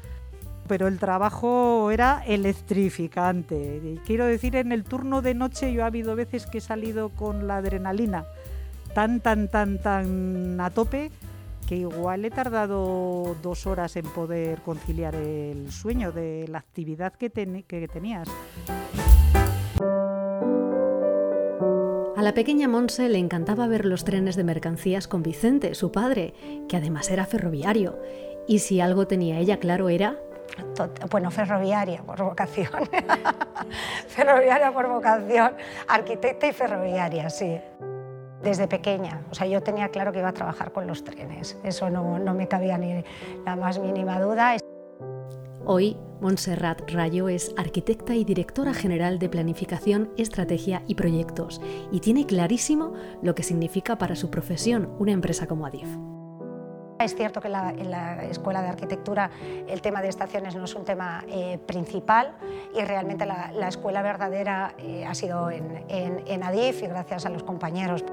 pero 0.68 0.86
el 0.86 0.98
trabajo 0.98 1.90
era 1.90 2.22
electrificante. 2.26 3.98
quiero 4.06 4.26
decir, 4.26 4.54
en 4.56 4.70
el 4.72 4.84
turno 4.84 5.22
de 5.22 5.34
noche 5.34 5.72
yo 5.72 5.82
ha 5.82 5.86
habido 5.86 6.14
veces 6.14 6.46
que 6.46 6.58
he 6.58 6.60
salido 6.60 7.08
con 7.08 7.46
la 7.46 7.56
adrenalina 7.56 8.26
tan, 8.94 9.20
tan, 9.20 9.48
tan, 9.48 9.78
tan 9.78 10.60
a 10.60 10.70
tope 10.70 11.10
que 11.68 11.76
igual 11.76 12.24
he 12.24 12.30
tardado 12.30 13.36
dos 13.42 13.66
horas 13.66 13.94
en 13.96 14.06
poder 14.06 14.60
conciliar 14.62 15.14
el 15.14 15.70
sueño 15.70 16.12
de 16.12 16.46
la 16.48 16.58
actividad 16.58 17.12
que, 17.12 17.30
que 17.30 17.88
tenías. 17.88 18.28
A 22.16 22.22
la 22.22 22.34
pequeña 22.34 22.66
Monse 22.66 23.08
le 23.08 23.18
encantaba 23.18 23.68
ver 23.68 23.84
los 23.84 24.04
trenes 24.04 24.34
de 24.34 24.44
mercancías 24.44 25.06
con 25.06 25.22
Vicente, 25.22 25.74
su 25.74 25.92
padre, 25.92 26.34
que 26.68 26.76
además 26.76 27.10
era 27.10 27.26
ferroviario. 27.26 27.98
Y 28.48 28.60
si 28.60 28.80
algo 28.80 29.06
tenía 29.06 29.38
ella 29.38 29.58
claro 29.58 29.90
era 29.90 30.18
bueno, 31.10 31.30
ferroviaria 31.30 32.02
por 32.02 32.22
vocación, 32.22 32.70
ferroviaria 34.08 34.72
por 34.72 34.88
vocación, 34.88 35.54
arquitecta 35.86 36.46
y 36.46 36.52
ferroviaria, 36.52 37.30
sí. 37.30 37.60
Desde 38.42 38.68
pequeña, 38.68 39.22
o 39.32 39.34
sea, 39.34 39.48
yo 39.48 39.60
tenía 39.62 39.88
claro 39.88 40.12
que 40.12 40.20
iba 40.20 40.28
a 40.28 40.32
trabajar 40.32 40.70
con 40.70 40.86
los 40.86 41.02
trenes, 41.02 41.58
eso 41.64 41.90
no, 41.90 42.20
no 42.20 42.34
me 42.34 42.46
cabía 42.46 42.78
ni 42.78 43.02
la 43.44 43.56
más 43.56 43.80
mínima 43.80 44.20
duda. 44.20 44.56
Hoy, 45.64 45.96
Montserrat 46.20 46.90
Rayo 46.90 47.28
es 47.28 47.52
arquitecta 47.56 48.14
y 48.14 48.24
directora 48.24 48.74
general 48.74 49.18
de 49.18 49.28
Planificación, 49.28 50.10
Estrategia 50.16 50.82
y 50.86 50.94
Proyectos 50.94 51.60
y 51.92 52.00
tiene 52.00 52.26
clarísimo 52.26 52.94
lo 53.22 53.34
que 53.34 53.42
significa 53.42 53.98
para 53.98 54.16
su 54.16 54.30
profesión 54.30 54.94
una 54.98 55.12
empresa 55.12 55.46
como 55.46 55.66
Adif. 55.66 55.88
Es 56.98 57.14
cierto 57.14 57.40
que 57.40 57.46
en 57.48 57.90
la, 57.90 58.24
Escuela 58.24 58.60
de 58.60 58.68
Arquitectura 58.68 59.30
el 59.68 59.80
tema 59.80 60.02
de 60.02 60.08
estaciones 60.08 60.56
no 60.56 60.64
es 60.64 60.74
un 60.74 60.84
tema 60.84 61.24
eh, 61.28 61.58
principal 61.66 62.32
y 62.74 62.84
realmente 62.84 63.24
la, 63.24 63.68
escuela 63.68 64.02
verdadera 64.02 64.74
eh, 64.78 65.04
ha 65.06 65.14
sido 65.14 65.50
en 65.50 66.42
Adif 66.42 66.82
y 66.82 66.86
gracias 66.86 67.26
a 67.26 67.30
los 67.30 67.44
compañeros. 67.44 68.04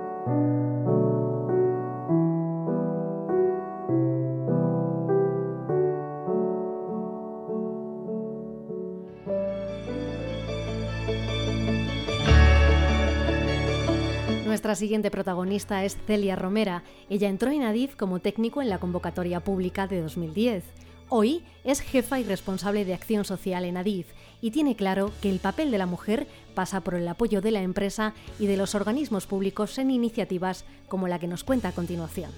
Nuestra 14.75 14.87
siguiente 14.87 15.09
protagonista 15.09 15.85
es 15.85 15.95
Celia 16.05 16.35
Romera. 16.35 16.83
Ella 17.09 17.29
entró 17.29 17.49
en 17.49 17.63
Adif 17.63 17.95
como 17.95 18.19
técnico 18.19 18.61
en 18.61 18.67
la 18.67 18.77
convocatoria 18.77 19.39
pública 19.39 19.87
de 19.87 20.01
2010. 20.01 20.65
Hoy 21.07 21.45
es 21.63 21.79
jefa 21.79 22.19
y 22.19 22.25
responsable 22.25 22.83
de 22.83 22.93
acción 22.93 23.23
social 23.23 23.63
en 23.63 23.77
Adif 23.77 24.07
y 24.41 24.51
tiene 24.51 24.75
claro 24.75 25.13
que 25.21 25.29
el 25.29 25.39
papel 25.39 25.71
de 25.71 25.77
la 25.77 25.85
mujer 25.85 26.27
pasa 26.55 26.81
por 26.81 26.95
el 26.95 27.07
apoyo 27.07 27.39
de 27.39 27.51
la 27.51 27.61
empresa 27.61 28.13
y 28.37 28.47
de 28.47 28.57
los 28.57 28.75
organismos 28.75 29.27
públicos 29.27 29.77
en 29.77 29.91
iniciativas 29.91 30.65
como 30.89 31.07
la 31.07 31.19
que 31.19 31.27
nos 31.27 31.45
cuenta 31.45 31.69
a 31.69 31.71
continuación. 31.71 32.31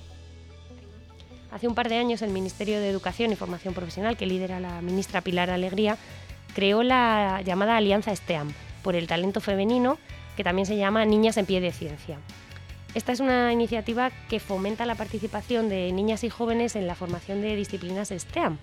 Hace 1.52 1.68
un 1.68 1.74
par 1.74 1.90
de 1.90 1.98
años 1.98 2.22
el 2.22 2.30
Ministerio 2.30 2.80
de 2.80 2.88
Educación 2.88 3.32
y 3.32 3.36
Formación 3.36 3.74
Profesional, 3.74 4.16
que 4.16 4.28
lidera 4.28 4.60
la 4.60 4.80
ministra 4.84 5.22
Pilar 5.22 5.50
Alegría, 5.50 5.98
creó 6.54 6.84
la 6.84 7.42
llamada 7.42 7.78
Alianza 7.78 8.16
STEAM 8.16 8.54
por 8.84 8.96
el 8.96 9.08
talento 9.08 9.42
femenino 9.42 9.98
que 10.38 10.44
también 10.44 10.68
se 10.68 10.78
llama 10.78 11.04
Niñas 11.04 11.36
en 11.36 11.46
Pie 11.46 11.60
de 11.60 11.74
Ciencia. 11.74 12.20
Esta 12.94 13.12
es 13.12 13.20
una 13.20 13.52
iniciativa 13.52 14.12
que 14.30 14.40
fomenta 14.40 14.86
la 14.86 14.96
participación 14.96 15.68
de 15.68 15.92
niñas 15.92 16.24
y 16.24 16.30
jóvenes 16.30 16.76
en 16.76 16.88
la 16.88 16.96
formación 16.96 17.42
de 17.42 17.56
disciplinas 17.56 18.14
STEAM. 18.16 18.58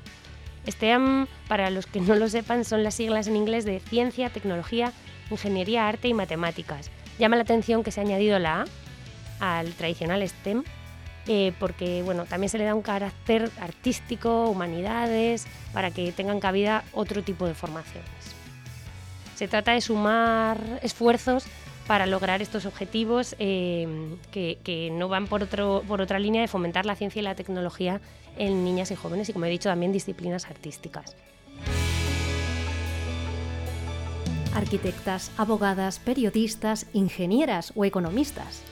STEAM, 0.66 1.26
para 1.46 1.68
los 1.70 1.86
que 1.86 2.00
no 2.00 2.14
lo 2.14 2.28
sepan, 2.28 2.64
son 2.64 2.82
las 2.82 2.94
siglas 2.94 3.26
en 3.26 3.36
inglés 3.36 3.64
de 3.64 3.80
Ciencia, 3.80 4.30
Tecnología, 4.30 4.92
Ingeniería, 5.30 5.88
Arte 5.88 6.08
y 6.08 6.14
Matemáticas. 6.14 6.90
Llama 7.18 7.36
la 7.36 7.42
atención 7.42 7.82
que 7.82 7.90
se 7.90 8.00
ha 8.00 8.04
añadido 8.04 8.38
la 8.38 8.66
A 9.40 9.58
al 9.58 9.72
tradicional 9.72 10.26
STEM, 10.26 10.64
eh, 11.26 11.52
porque 11.58 12.02
bueno, 12.02 12.24
también 12.24 12.50
se 12.50 12.58
le 12.58 12.64
da 12.64 12.74
un 12.74 12.82
carácter 12.82 13.50
artístico, 13.60 14.48
humanidades, 14.48 15.46
para 15.72 15.90
que 15.90 16.12
tengan 16.12 16.40
cabida 16.40 16.84
otro 16.92 17.22
tipo 17.22 17.46
de 17.46 17.54
formaciones. 17.54 18.33
Se 19.34 19.48
trata 19.48 19.72
de 19.72 19.80
sumar 19.80 20.58
esfuerzos 20.82 21.46
para 21.86 22.06
lograr 22.06 22.40
estos 22.40 22.66
objetivos 22.66 23.34
eh, 23.38 24.16
que, 24.30 24.90
no 24.92 25.08
van 25.08 25.26
por, 25.26 25.46
por 25.48 26.00
otra 26.00 26.18
línea 26.18 26.40
de 26.40 26.48
fomentar 26.48 26.86
la 26.86 26.96
ciencia 26.96 27.20
y 27.20 27.22
la 27.22 27.34
tecnología 27.34 28.00
en 28.38 28.64
niñas 28.64 28.90
y 28.90 28.94
jóvenes 28.94 29.28
y, 29.28 29.32
como 29.32 29.44
he 29.44 29.50
dicho, 29.50 29.68
también 29.68 29.92
disciplinas 29.92 30.46
artísticas. 30.46 31.16
Arquitectas, 34.54 35.32
abogadas, 35.36 35.98
periodistas, 35.98 36.86
ingenieras 36.92 37.72
o 37.74 37.84
economistas. 37.84 38.62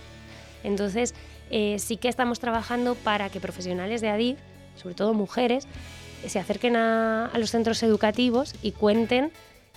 Entonces, 0.62 1.14
eh, 1.50 1.76
sí 1.80 1.96
que 1.96 2.08
estamos 2.08 2.38
trabajando 2.38 2.94
para 2.94 3.28
que 3.30 3.40
profesionales 3.40 4.00
de 4.00 4.10
ADIF, 4.10 4.38
sobre 4.76 4.94
todo 4.94 5.12
mujeres, 5.12 5.66
se 6.26 6.38
acerquen 6.38 6.76
a 6.76 7.32
los 7.34 7.50
centros 7.50 7.82
educativos 7.82 8.54
y 8.62 8.70
cuenten 8.70 9.32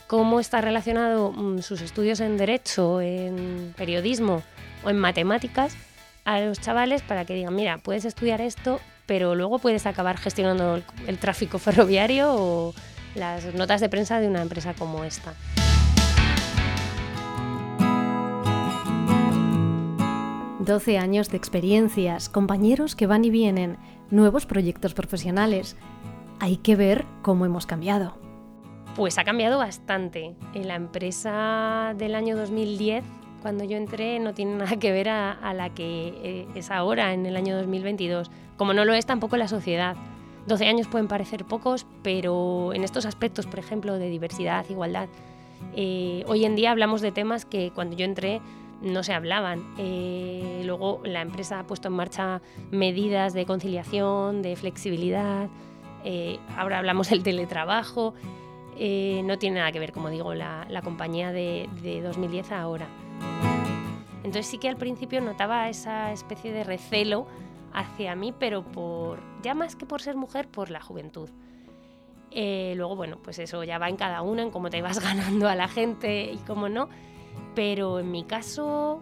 cómo 0.07 0.39
está 0.39 0.61
relacionado 0.61 1.31
mm, 1.31 1.59
sus 1.59 1.81
estudios 1.81 2.19
en 2.19 2.37
derecho, 2.37 3.01
en 3.01 3.73
periodismo 3.77 4.43
o 4.83 4.89
en 4.89 4.97
matemáticas 4.97 5.75
a 6.25 6.39
los 6.39 6.59
chavales 6.59 7.01
para 7.03 7.25
que 7.25 7.35
digan, 7.35 7.55
mira, 7.55 7.77
puedes 7.77 8.05
estudiar 8.05 8.41
esto, 8.41 8.79
pero 9.05 9.35
luego 9.35 9.59
puedes 9.59 9.85
acabar 9.85 10.17
gestionando 10.17 10.81
el, 11.07 11.17
tráfico 11.19 11.59
ferroviario 11.59 12.33
o 12.33 12.73
las 13.15 13.53
notas 13.53 13.81
de 13.81 13.89
prensa 13.89 14.19
de 14.19 14.27
una 14.27 14.41
empresa 14.41 14.73
como 14.73 15.03
esta. 15.03 15.33
Doce 20.59 20.97
años 20.97 21.29
de 21.29 21.37
experiencias, 21.37 22.27
compañeros 22.27 22.95
que 22.95 23.05
van 23.05 23.23
y 23.23 23.29
vienen, 23.29 23.77
nuevos 24.09 24.47
proyectos 24.47 24.95
profesionales. 24.95 25.75
Hay 26.39 26.57
que 26.57 26.75
ver 26.75 27.05
cómo 27.21 27.45
hemos 27.45 27.67
cambiado. 27.67 28.24
Pues 28.95 29.17
ha 29.17 29.25
cambiado 29.25 29.57
bastante. 29.57 30.35
En 30.53 30.69
la 30.69 30.75
empresa 30.75 31.93
del 31.97 32.15
año 32.15 32.37
2010, 32.37 33.03
cuando 33.41 33.65
yo 33.65 33.75
entré, 33.75 34.19
no 34.19 34.33
tiene 34.33 34.55
nada 34.57 34.77
que 34.77 34.91
ver 34.93 35.09
a, 35.09 35.53
la 35.53 35.73
que 35.73 36.13
eh, 36.23 36.47
es 36.55 36.71
ahora, 36.71 37.13
en 37.13 37.25
el 37.25 37.35
año 37.35 37.57
2022. 37.57 38.31
Como 38.55 38.73
no 38.73 38.85
lo 38.85 38.93
es 38.93 39.05
tampoco 39.05 39.35
la 39.35 39.49
sociedad. 39.49 39.97
12 40.47 40.67
años 40.67 40.87
pueden 40.87 41.09
parecer 41.09 41.43
pocos, 41.43 41.85
pero 42.03 42.71
en 42.73 42.85
estos 42.85 43.05
aspectos, 43.05 43.47
por 43.47 43.59
ejemplo, 43.59 43.97
de 43.97 44.09
diversidad, 44.09 44.65
igualdad, 44.69 45.09
eh, 45.75 46.23
hoy 46.27 46.45
en 46.45 46.55
día 46.55 46.71
hablamos 46.71 47.01
de 47.01 47.11
temas 47.11 47.45
que 47.45 47.71
cuando 47.71 47.97
yo 47.97 48.05
entré 48.05 48.39
no 48.81 49.03
se 49.03 49.13
hablaban. 49.13 49.73
Eh, 49.77 50.61
luego 50.65 51.01
la 51.03 51.21
empresa 51.21 51.59
ha 51.59 51.67
puesto 51.67 51.89
en 51.89 51.95
marcha 51.95 52.41
medidas 52.71 53.33
de 53.33 53.45
conciliación, 53.45 54.41
de 54.41 54.55
flexibilidad. 54.55 55.49
ahora 56.55 56.77
hablamos 56.77 57.09
del 57.09 57.23
teletrabajo. 57.23 58.13
Eh, 58.77 59.21
no 59.23 59.37
tiene 59.39 59.59
nada 59.59 59.71
que 59.71 59.79
ver, 59.79 59.91
como 59.91 60.09
digo, 60.09 60.33
la, 60.33 60.81
compañía 60.83 61.31
de, 61.31 61.69
2010 62.03 62.51
a 62.51 62.61
ahora. 62.61 62.87
Entonces 64.17 64.47
sí 64.47 64.57
que 64.57 64.67
al 64.67 64.75
principio 64.75 65.21
notaba 65.21 65.69
esa 65.69 66.11
especie 66.11 66.51
de 66.51 66.63
recelo 66.63 67.27
hacia 67.73 68.15
mí, 68.15 68.33
pero 68.37 68.63
por 68.63 69.19
ya 69.41 69.53
más 69.53 69.75
que 69.75 69.85
por 69.85 70.01
ser 70.01 70.15
mujer, 70.15 70.47
por 70.47 70.71
la 70.71 70.81
juventud. 70.81 71.29
Eh, 72.31 72.73
luego, 72.75 72.95
bueno, 72.95 73.19
pues 73.23 73.39
eso 73.39 73.63
ya 73.63 73.77
va 73.77 73.87
en 73.87 73.95
cada 73.95 74.21
uno, 74.21 74.41
en 74.41 74.51
cómo 74.51 74.69
te 74.69 74.81
vas 74.81 74.99
ganando 75.03 75.47
a 75.47 75.55
la 75.55 75.67
gente 75.67 76.31
y 76.31 76.37
cómo 76.37 76.67
no. 76.67 76.89
Pero 77.53 77.99
en 77.99 78.11
mi 78.11 78.23
caso, 78.23 78.99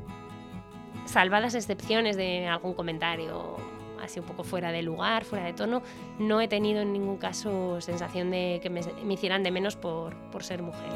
salvadas 1.06 1.56
excepciones 1.56 2.16
de 2.16 2.48
algún 2.48 2.74
comentario 2.74 3.58
así 4.04 4.20
un 4.20 4.26
poco 4.26 4.44
fuera 4.44 4.72
de 4.72 4.82
lugar, 4.82 5.26
fuera 5.26 5.46
de 5.46 5.54
tono, 5.54 5.82
no 6.20 6.42
he 6.42 6.48
tenido 6.48 6.82
en 6.82 6.94
ningún 6.94 7.18
caso 7.18 7.82
sensación 7.82 8.32
de 8.32 8.60
que 8.62 8.70
me, 8.70 8.82
hicieran 9.10 9.44
de 9.44 9.52
menos 9.52 9.76
por, 9.76 10.16
por, 10.32 10.44
ser 10.44 10.62
mujer. 10.62 10.90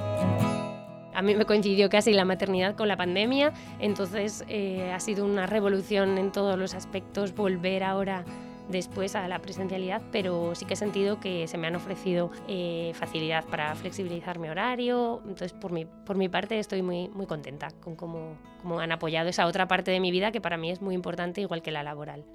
A 1.14 1.22
mí 1.22 1.34
me 1.36 1.46
coincidió 1.46 1.90
casi 1.90 2.14
la 2.14 2.26
maternidad 2.26 2.76
con 2.76 2.88
la 2.88 2.98
pandemia, 2.98 3.54
entonces 3.80 4.46
eh, 4.48 4.92
ha 4.94 5.00
sido 5.00 5.26
una 5.26 5.48
revolución 5.48 6.18
en 6.18 6.32
todos 6.32 6.60
los 6.60 6.76
aspectos 6.76 7.34
volver 7.34 7.84
ahora 7.84 8.24
después 8.70 9.16
a 9.16 9.28
la 9.28 9.40
presencialidad, 9.40 10.02
pero 10.12 10.54
sí 10.56 10.66
que 10.66 10.74
he 10.74 10.78
sentido 10.78 11.20
que 11.20 11.48
se 11.48 11.58
me 11.58 11.68
han 11.68 11.76
ofrecido 11.76 12.32
eh, 12.48 12.92
facilidad 12.96 13.46
para 13.46 13.74
flexibilizar 13.76 14.40
mi 14.40 14.50
horario. 14.50 15.22
Entonces, 15.24 15.54
por 15.54 15.72
mi, 15.72 15.86
por 15.86 16.18
mi 16.18 16.30
parte, 16.30 16.60
estoy 16.60 16.82
muy, 16.82 17.10
muy 17.10 17.26
contenta 17.26 17.70
con 17.82 17.96
cómo, 17.96 18.38
cómo 18.62 18.80
han 18.80 18.92
apoyado 18.92 19.30
esa 19.30 19.48
otra 19.48 19.68
parte 19.68 19.92
de 19.92 20.00
mi 20.00 20.12
vida 20.12 20.32
que 20.32 20.42
para 20.42 20.58
mí 20.58 20.72
es 20.72 20.82
muy 20.82 20.96
importante, 20.96 21.42
igual 21.42 21.62
que 21.62 21.72
la 21.72 21.84
laboral. 21.84 22.26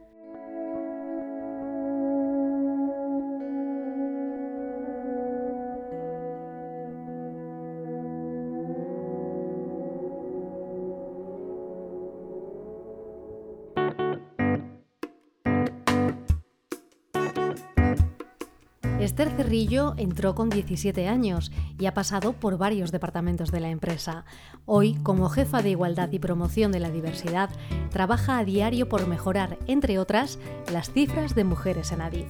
Esther 19.02 19.30
Cerrillo 19.30 19.94
entró 19.96 20.36
con 20.36 20.48
17 20.48 21.08
años 21.08 21.50
y 21.76 21.86
ha 21.86 21.94
pasado 21.94 22.34
por 22.34 22.56
varios 22.56 22.92
departamentos 22.92 23.50
de 23.50 23.58
la 23.58 23.68
empresa. 23.68 24.24
Hoy, 24.64 24.94
como 25.02 25.28
jefa 25.28 25.60
de 25.60 25.70
Igualdad 25.70 26.12
y 26.12 26.20
Promoción 26.20 26.70
de 26.70 26.78
la 26.78 26.90
Diversidad, 26.90 27.50
trabaja 27.90 28.38
a 28.38 28.44
diario 28.44 28.88
por 28.88 29.08
mejorar, 29.08 29.58
entre 29.66 29.98
otras, 29.98 30.38
las 30.72 30.92
cifras 30.92 31.34
de 31.34 31.42
mujeres 31.42 31.90
en 31.90 32.00
ADIF. 32.00 32.28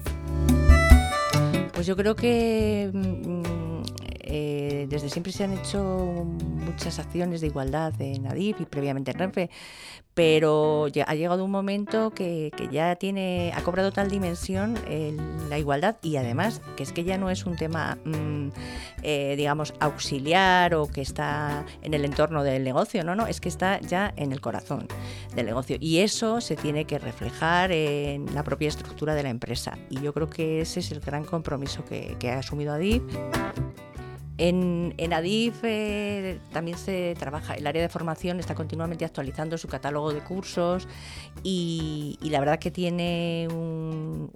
Pues 1.73 1.85
yo 1.85 1.95
creo 1.95 2.15
que 2.15 2.89
mm, 2.91 3.43
eh, 4.21 4.87
desde 4.89 5.09
siempre 5.09 5.31
se 5.31 5.43
han 5.43 5.53
hecho 5.53 6.25
muchas 6.63 6.99
acciones 6.99 7.41
de 7.41 7.47
igualdad 7.47 7.93
en 7.99 8.27
ADIF 8.27 8.61
y 8.61 8.65
previamente 8.65 9.11
en 9.11 9.19
Renfe, 9.19 9.49
pero 10.13 10.87
ya 10.89 11.05
ha 11.05 11.15
llegado 11.15 11.43
un 11.43 11.51
momento 11.51 12.11
que, 12.11 12.51
ya 12.71 12.95
tiene, 12.95 13.51
ha 13.55 13.61
cobrado 13.63 13.91
tal 13.91 14.09
dimensión 14.09 14.75
la 15.49 15.57
igualdad 15.57 15.95
y 16.03 16.17
además 16.17 16.61
que 16.75 16.83
es 16.83 16.91
que 16.91 17.03
ya 17.03 17.17
no 17.17 17.29
es 17.29 17.45
un 17.45 17.55
tema, 17.55 17.97
mm, 18.05 18.49
eh, 19.01 19.33
digamos, 19.37 19.73
auxiliar 19.79 20.75
o 20.75 20.87
que 20.87 21.01
está 21.01 21.65
en 21.81 21.93
el 21.93 22.05
entorno 22.05 22.43
del 22.43 22.63
negocio, 22.63 23.03
no, 23.03 23.15
no, 23.15 23.25
es 23.27 23.41
que 23.41 23.49
está 23.49 23.79
ya 23.81 24.13
en 24.15 24.31
el 24.31 24.41
corazón 24.41 24.87
del 25.35 25.47
negocio. 25.47 25.77
Y 25.79 25.99
eso 25.99 26.41
se 26.41 26.55
tiene 26.55 26.85
que 26.85 26.99
reflejar 26.99 27.71
en 27.71 28.33
la 28.35 28.43
propia 28.43 28.67
estructura 28.67 29.15
de 29.15 29.23
la 29.23 29.29
empresa. 29.29 29.77
Y 29.89 30.01
yo 30.01 30.13
creo 30.13 30.29
que 30.29 30.61
ese 30.61 30.79
es 30.79 30.91
el 30.91 30.99
gran 30.99 31.23
compromiso 31.23 31.83
que, 31.85 32.15
que 32.19 32.31
ha 32.31 32.39
asumido 32.39 32.73
ADIF 32.73 33.03
En, 34.37 34.95
en 34.97 35.13
ADIF 35.13 35.63
eh, 35.63 36.39
también 36.51 36.77
se 36.77 37.15
trabaja, 37.19 37.53
el 37.53 37.67
área 37.67 37.83
de 37.83 37.89
formación 37.89 38.39
está 38.39 38.55
continuamente 38.55 39.05
actualizando 39.05 39.59
su 39.59 39.67
catálogo 39.67 40.11
de 40.11 40.21
cursos 40.21 40.87
y, 41.43 42.17
la 42.23 42.39
verdad 42.39 42.57
que 42.57 42.71
tiene 42.71 43.47
un, 43.51 44.31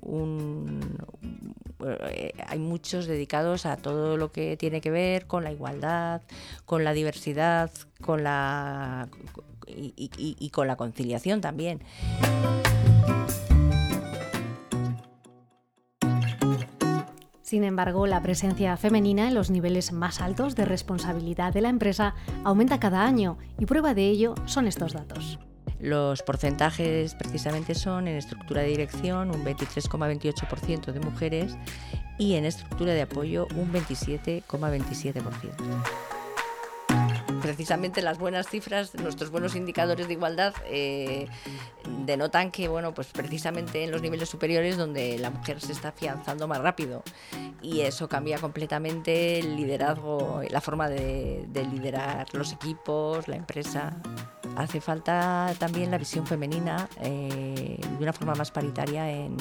eh, 2.09 2.31
hay 2.45 2.59
muchos 2.59 3.07
dedicados 3.07 3.65
a 3.65 3.77
todo 3.77 4.17
lo 4.17 4.31
que 4.31 4.55
tiene 4.55 4.81
que 4.81 4.91
ver 4.91 5.25
con 5.25 5.43
la 5.43 5.51
igualdad, 5.51 6.21
con 6.65 6.83
la 6.83 6.93
diversidad, 6.93 7.71
con 8.01 8.23
la 8.23 9.09
y 9.67 10.49
con 10.51 10.67
la 10.67 10.77
conciliación 10.77 11.41
también. 11.41 11.81
Sin 17.47 17.63
embargo, 17.63 18.05
la 18.07 18.21
presencia 18.21 18.75
femenina 18.75 19.29
en 19.29 19.33
los 19.33 19.49
niveles 19.49 19.93
más 19.93 20.19
altos 20.19 20.57
de 20.57 20.65
responsabilidad 20.65 21.53
de 21.53 21.61
la 21.61 21.69
empresa 21.69 22.13
aumenta 22.43 22.77
cada 22.77 23.05
año 23.05 23.37
y 23.57 23.65
prueba 23.65 23.93
de 23.93 24.09
ello 24.09 24.35
son 24.47 24.67
estos 24.67 24.91
datos. 24.91 25.39
Los 25.79 26.23
porcentajes 26.23 27.15
precisamente 27.15 27.73
son 27.73 28.09
en 28.09 28.17
estructura 28.17 28.63
de 28.63 28.67
dirección 28.67 29.33
un 29.33 29.45
23,28% 29.45 30.91
de 30.91 30.99
mujeres 30.99 31.57
y 32.17 32.33
en 32.33 32.43
estructura 32.43 32.93
de 32.93 33.03
apoyo 33.03 33.47
un 33.55 33.71
27,27% 33.71 36.16
precisamente 37.47 38.01
las 38.01 38.19
buenas 38.19 38.49
cifras, 38.49 38.93
nuestros 38.95 39.31
buenos 39.31 39.55
indicadores 39.55 40.07
de 40.07 40.13
igualdad 40.13 40.53
eh, 40.65 41.29
denotan 42.05 42.51
que, 42.51 42.67
bueno, 42.67 42.93
pues 42.93 43.07
precisamente 43.07 43.85
en 43.85 43.91
los 43.91 44.01
niveles 44.01 44.27
superiores 44.27 44.75
donde 44.75 45.17
la 45.17 45.29
mujer 45.29 45.61
se 45.61 45.71
está 45.71 45.89
afianzando 45.89 46.45
más 46.49 46.59
rápido 46.59 47.03
y 47.61 47.81
eso 47.81 48.09
cambia 48.09 48.37
completamente 48.37 49.39
el 49.39 49.55
liderazgo, 49.55 50.41
la 50.49 50.59
forma 50.59 50.89
de, 50.89 51.47
liderar 51.71 52.27
los 52.33 52.51
equipos, 52.51 53.29
la 53.29 53.37
empresa. 53.37 53.95
Hace 54.57 54.81
falta 54.81 55.53
también 55.57 55.89
la 55.89 55.97
visión 55.97 56.27
femenina 56.27 56.89
eh, 56.99 57.79
de 57.79 58.03
una 58.03 58.11
forma 58.11 58.35
más 58.35 58.51
paritaria 58.51 59.09
en, 59.09 59.37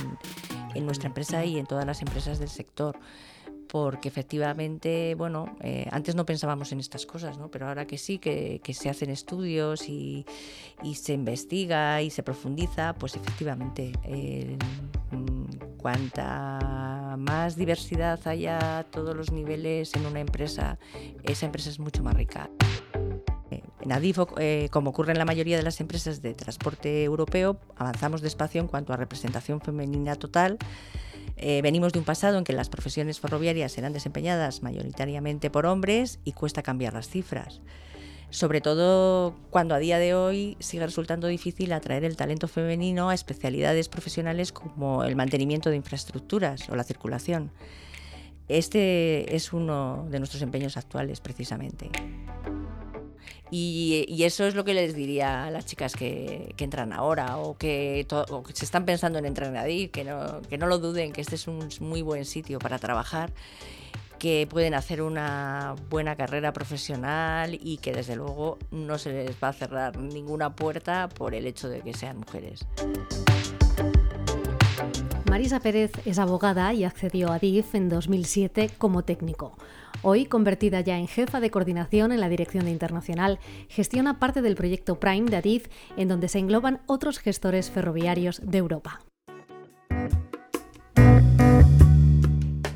en 0.76 0.86
nuestra 0.86 1.08
empresa 1.08 1.44
y 1.44 1.58
en 1.58 1.66
todas 1.66 1.84
las 1.84 2.00
empresas 2.02 2.38
del 2.38 2.50
sector 2.50 2.96
porque 3.68 4.08
efectivamente, 4.08 5.14
bueno, 5.14 5.56
eh, 5.60 5.86
antes 5.90 6.14
no 6.14 6.24
pensábamos 6.24 6.72
en 6.72 6.80
estas 6.80 7.06
cosas, 7.06 7.38
¿no? 7.38 7.50
pero 7.50 7.68
ahora 7.68 7.86
que 7.86 7.98
sí, 7.98 8.18
que, 8.18 8.60
se 8.72 8.88
hacen 8.88 9.10
estudios 9.10 9.88
y, 9.88 10.24
se 10.94 11.14
investiga 11.14 12.02
y 12.02 12.10
se 12.10 12.22
profundiza, 12.22 12.94
pues 12.94 13.16
efectivamente, 13.16 13.92
mm, 15.10 15.76
cuanta 15.78 17.16
más 17.18 17.56
diversidad 17.56 18.20
haya 18.26 18.78
a 18.78 18.84
todos 18.84 19.16
los 19.16 19.32
niveles 19.32 19.94
en 19.94 20.06
una 20.06 20.20
empresa, 20.20 20.78
esa 21.22 21.46
empresa 21.46 21.70
es 21.70 21.78
mucho 21.78 22.02
más 22.02 22.14
rica. 22.14 22.50
Eh, 23.50 23.62
en 23.80 23.92
Adif, 23.92 24.18
eh, 24.38 24.68
como 24.70 24.90
ocurre 24.90 25.12
en 25.12 25.18
la 25.18 25.24
mayoría 25.24 25.56
de 25.56 25.62
las 25.62 25.80
empresas 25.80 26.22
de 26.22 26.34
transporte 26.34 27.04
europeo, 27.04 27.60
avanzamos 27.76 28.20
despacio 28.20 28.60
en 28.60 28.66
cuanto 28.66 28.92
a 28.92 28.96
representación 28.96 29.60
femenina 29.60 30.16
total 30.16 30.58
eh, 31.36 31.60
venimos 31.62 31.92
de 31.92 31.98
un 31.98 32.04
pasado 32.04 32.38
en 32.38 32.44
que 32.44 32.52
las 32.52 32.68
profesiones 32.68 33.20
ferroviarias 33.20 33.76
eran 33.76 33.92
desempeñadas 33.92 34.62
mayoritariamente 34.62 35.50
por 35.50 35.66
hombres 35.66 36.18
y 36.24 36.32
cuesta 36.32 36.62
cambiar 36.62 36.94
las 36.94 37.08
cifras. 37.08 37.60
Sobre 38.30 38.60
todo 38.60 39.36
cuando 39.50 39.74
a 39.74 39.78
día 39.78 39.98
de 39.98 40.14
hoy 40.14 40.56
sigue 40.58 40.84
resultando 40.84 41.28
difícil 41.28 41.72
atraer 41.72 42.04
el 42.04 42.16
talento 42.16 42.48
femenino 42.48 43.08
a 43.08 43.14
especialidades 43.14 43.88
profesionales 43.88 44.50
como 44.50 45.04
el 45.04 45.14
mantenimiento 45.14 45.70
de 45.70 45.76
infraestructuras 45.76 46.68
o 46.68 46.76
la 46.76 46.84
circulación. 46.84 47.52
Este 48.48 49.34
es 49.34 49.52
uno 49.52 50.06
de 50.10 50.18
nuestros 50.18 50.42
empeños 50.42 50.76
actuales, 50.76 51.20
precisamente. 51.20 51.90
Y, 53.50 54.22
eso 54.24 54.44
es 54.44 54.54
lo 54.54 54.64
que 54.64 54.74
les 54.74 54.94
diría 54.94 55.44
a 55.44 55.50
las 55.50 55.66
chicas 55.66 55.94
que, 55.94 56.54
entran 56.58 56.92
ahora 56.92 57.38
o 57.38 57.56
que, 57.56 58.06
se 58.52 58.64
están 58.64 58.84
pensando 58.84 59.18
en 59.18 59.26
entrar 59.26 59.48
en 59.50 59.56
ADIF, 59.56 59.90
que 59.90 60.04
no, 60.04 60.42
que 60.42 60.58
no 60.58 60.66
lo 60.66 60.78
duden, 60.78 61.12
que 61.12 61.20
este 61.20 61.36
es 61.36 61.46
un 61.46 61.68
muy 61.80 62.02
buen 62.02 62.24
sitio 62.24 62.58
para 62.58 62.78
trabajar 62.78 63.32
que 64.18 64.46
pueden 64.50 64.74
hacer 64.74 65.02
una 65.02 65.74
buena 65.90 66.16
carrera 66.16 66.52
profesional 66.52 67.58
y 67.60 67.78
que 67.78 67.92
desde 67.92 68.16
luego 68.16 68.58
no 68.70 68.98
se 68.98 69.12
les 69.12 69.36
va 69.42 69.48
a 69.48 69.52
cerrar 69.52 69.98
ninguna 69.98 70.54
puerta 70.54 71.08
por 71.08 71.34
el 71.34 71.46
hecho 71.46 71.68
de 71.68 71.80
que 71.82 71.92
sean 71.92 72.18
mujeres. 72.18 72.66
Marisa 75.36 75.60
Pérez 75.60 75.92
es 76.06 76.18
abogada 76.18 76.72
y 76.72 76.84
accedió 76.84 77.30
a 77.30 77.38
DIF 77.38 77.74
en 77.74 77.90
2007 77.90 78.70
como 78.78 79.04
técnico. 79.04 79.58
Hoy, 80.00 80.24
convertida 80.24 80.80
ya 80.80 80.96
en 80.96 81.08
jefa 81.08 81.40
de 81.40 81.50
coordinación 81.50 82.10
en 82.10 82.20
la 82.20 82.30
Dirección 82.30 82.64
de 82.64 82.70
Internacional, 82.70 83.38
gestiona 83.68 84.18
parte 84.18 84.40
del 84.40 84.54
proyecto 84.54 84.98
Prime 84.98 85.28
de 85.28 85.36
ADIF, 85.36 85.68
en 85.98 86.08
donde 86.08 86.28
se 86.28 86.38
engloban 86.38 86.80
otros 86.86 87.18
gestores 87.18 87.70
ferroviarios 87.70 88.40
de 88.42 88.56
Europa. 88.56 89.00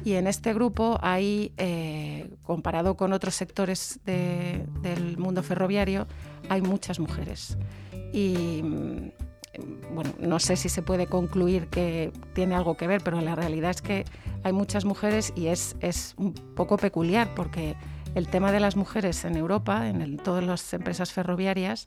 Y 0.04 0.12
en 0.12 0.26
este 0.26 0.52
grupo 0.52 0.98
hay, 1.00 1.54
eh, 1.56 2.28
comparado 2.42 2.94
con 2.94 3.14
otros 3.14 3.36
sectores 3.36 4.00
del 4.04 5.16
mundo 5.16 5.42
ferroviario, 5.42 6.06
hay 6.50 6.60
muchas 6.60 7.00
mujeres. 7.00 7.56
Y 8.12 8.62
bueno, 9.92 10.12
no 10.18 10.38
sé 10.38 10.56
si 10.56 10.68
se 10.68 10.82
puede 10.82 11.06
concluir 11.06 11.68
que 11.68 12.12
tiene 12.34 12.54
algo 12.54 12.76
que 12.76 12.86
ver, 12.86 13.02
pero 13.02 13.20
la 13.20 13.34
realidad 13.34 13.70
es 13.70 13.82
que 13.82 14.04
hay 14.42 14.52
muchas 14.52 14.84
mujeres 14.84 15.32
y 15.36 15.48
es, 15.48 15.76
es 15.80 16.14
un 16.16 16.32
poco 16.32 16.76
peculiar 16.76 17.28
porque 17.34 17.76
el 18.14 18.28
tema 18.28 18.52
de 18.52 18.60
las 18.60 18.76
mujeres 18.76 19.24
en 19.24 19.36
Europa, 19.36 19.88
en 19.88 20.16
todas 20.16 20.44
las 20.44 20.72
empresas 20.72 21.12
ferroviarias, 21.12 21.86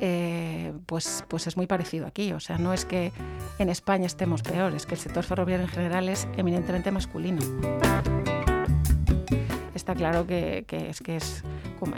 eh, 0.00 0.72
pues, 0.86 1.24
pues 1.28 1.46
es 1.46 1.56
muy 1.56 1.66
parecido 1.66 2.06
aquí. 2.06 2.32
O 2.32 2.40
sea, 2.40 2.58
no 2.58 2.72
es 2.72 2.84
que 2.84 3.12
en 3.58 3.68
España 3.68 4.06
estemos 4.06 4.42
peor, 4.42 4.74
es 4.74 4.86
que 4.86 4.94
el 4.94 5.00
sector 5.00 5.22
ferroviario 5.22 5.64
en 5.66 5.70
general 5.70 6.08
es 6.08 6.26
eminentemente 6.36 6.90
masculino 6.90 7.40
está 9.92 9.98
claro 9.98 10.26
que, 10.26 10.64
es 10.70 11.00
que 11.00 11.16
es 11.16 11.42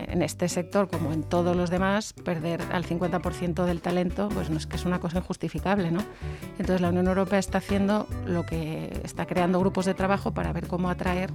en 0.08 0.22
este 0.22 0.48
sector, 0.48 0.88
como 0.88 1.12
en 1.12 1.22
todos 1.22 1.54
los 1.54 1.70
demás, 1.70 2.12
perder 2.12 2.62
al 2.72 2.84
50% 2.84 3.64
del 3.64 3.80
talento, 3.80 4.28
pues 4.30 4.50
no 4.50 4.56
es 4.56 4.66
que 4.66 4.76
es 4.76 4.84
una 4.84 4.98
cosa 4.98 5.18
injustificable, 5.18 5.90
¿no? 5.90 6.00
Entonces 6.58 6.80
la 6.80 6.88
Unión 6.88 7.06
Europea 7.06 7.38
está 7.38 7.58
haciendo 7.58 8.08
lo 8.26 8.44
que 8.44 9.00
está 9.04 9.26
creando 9.26 9.60
grupos 9.60 9.84
de 9.84 9.94
trabajo 9.94 10.32
para 10.32 10.52
ver 10.52 10.66
cómo 10.66 10.88
atraer 10.88 11.30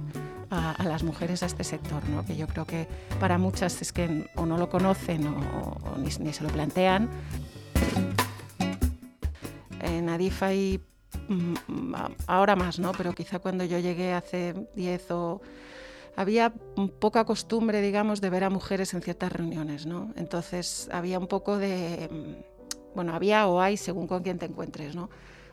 a, 0.50 0.84
las 0.84 1.02
mujeres 1.02 1.42
a 1.42 1.46
este 1.46 1.64
sector, 1.64 2.06
¿no? 2.10 2.26
Que 2.26 2.36
yo 2.36 2.46
creo 2.46 2.66
que 2.66 2.86
para 3.18 3.38
muchas 3.38 3.80
es 3.80 3.92
que 3.92 4.28
o 4.36 4.44
no 4.44 4.58
lo 4.58 4.68
conocen 4.68 5.26
o, 5.28 5.96
ni, 5.96 6.10
se 6.10 6.42
lo 6.42 6.50
plantean. 6.50 7.08
En 9.80 10.08
Adif 10.08 10.42
hay 10.42 10.80
mm, 11.28 11.94
ahora 12.26 12.56
más, 12.56 12.78
¿no? 12.78 12.92
Pero 12.92 13.14
quizá 13.14 13.38
cuando 13.38 13.64
yo 13.64 13.78
llegué 13.78 14.12
hace 14.12 14.54
10 14.74 15.10
o 15.12 15.40
había 16.16 16.52
poca 16.98 17.24
costumbre, 17.24 17.80
digamos, 17.80 18.20
de 18.20 18.30
ver 18.30 18.44
a 18.44 18.50
mujeres 18.50 18.94
en 18.94 19.02
ciertas 19.02 19.32
reuniones, 19.32 19.86
¿no? 19.86 20.12
Entonces 20.16 20.88
había 20.92 21.18
un 21.18 21.26
poco 21.26 21.58
de, 21.58 22.08
mm, 22.10 22.94
bueno, 22.94 23.14
había 23.14 23.46
o 23.46 23.60
hay, 23.60 23.76
según 23.76 24.06
con 24.06 24.22
quién 24.22 24.38
te 24.38 24.46
encuentres, 24.46 24.94
¿no? 24.94 25.10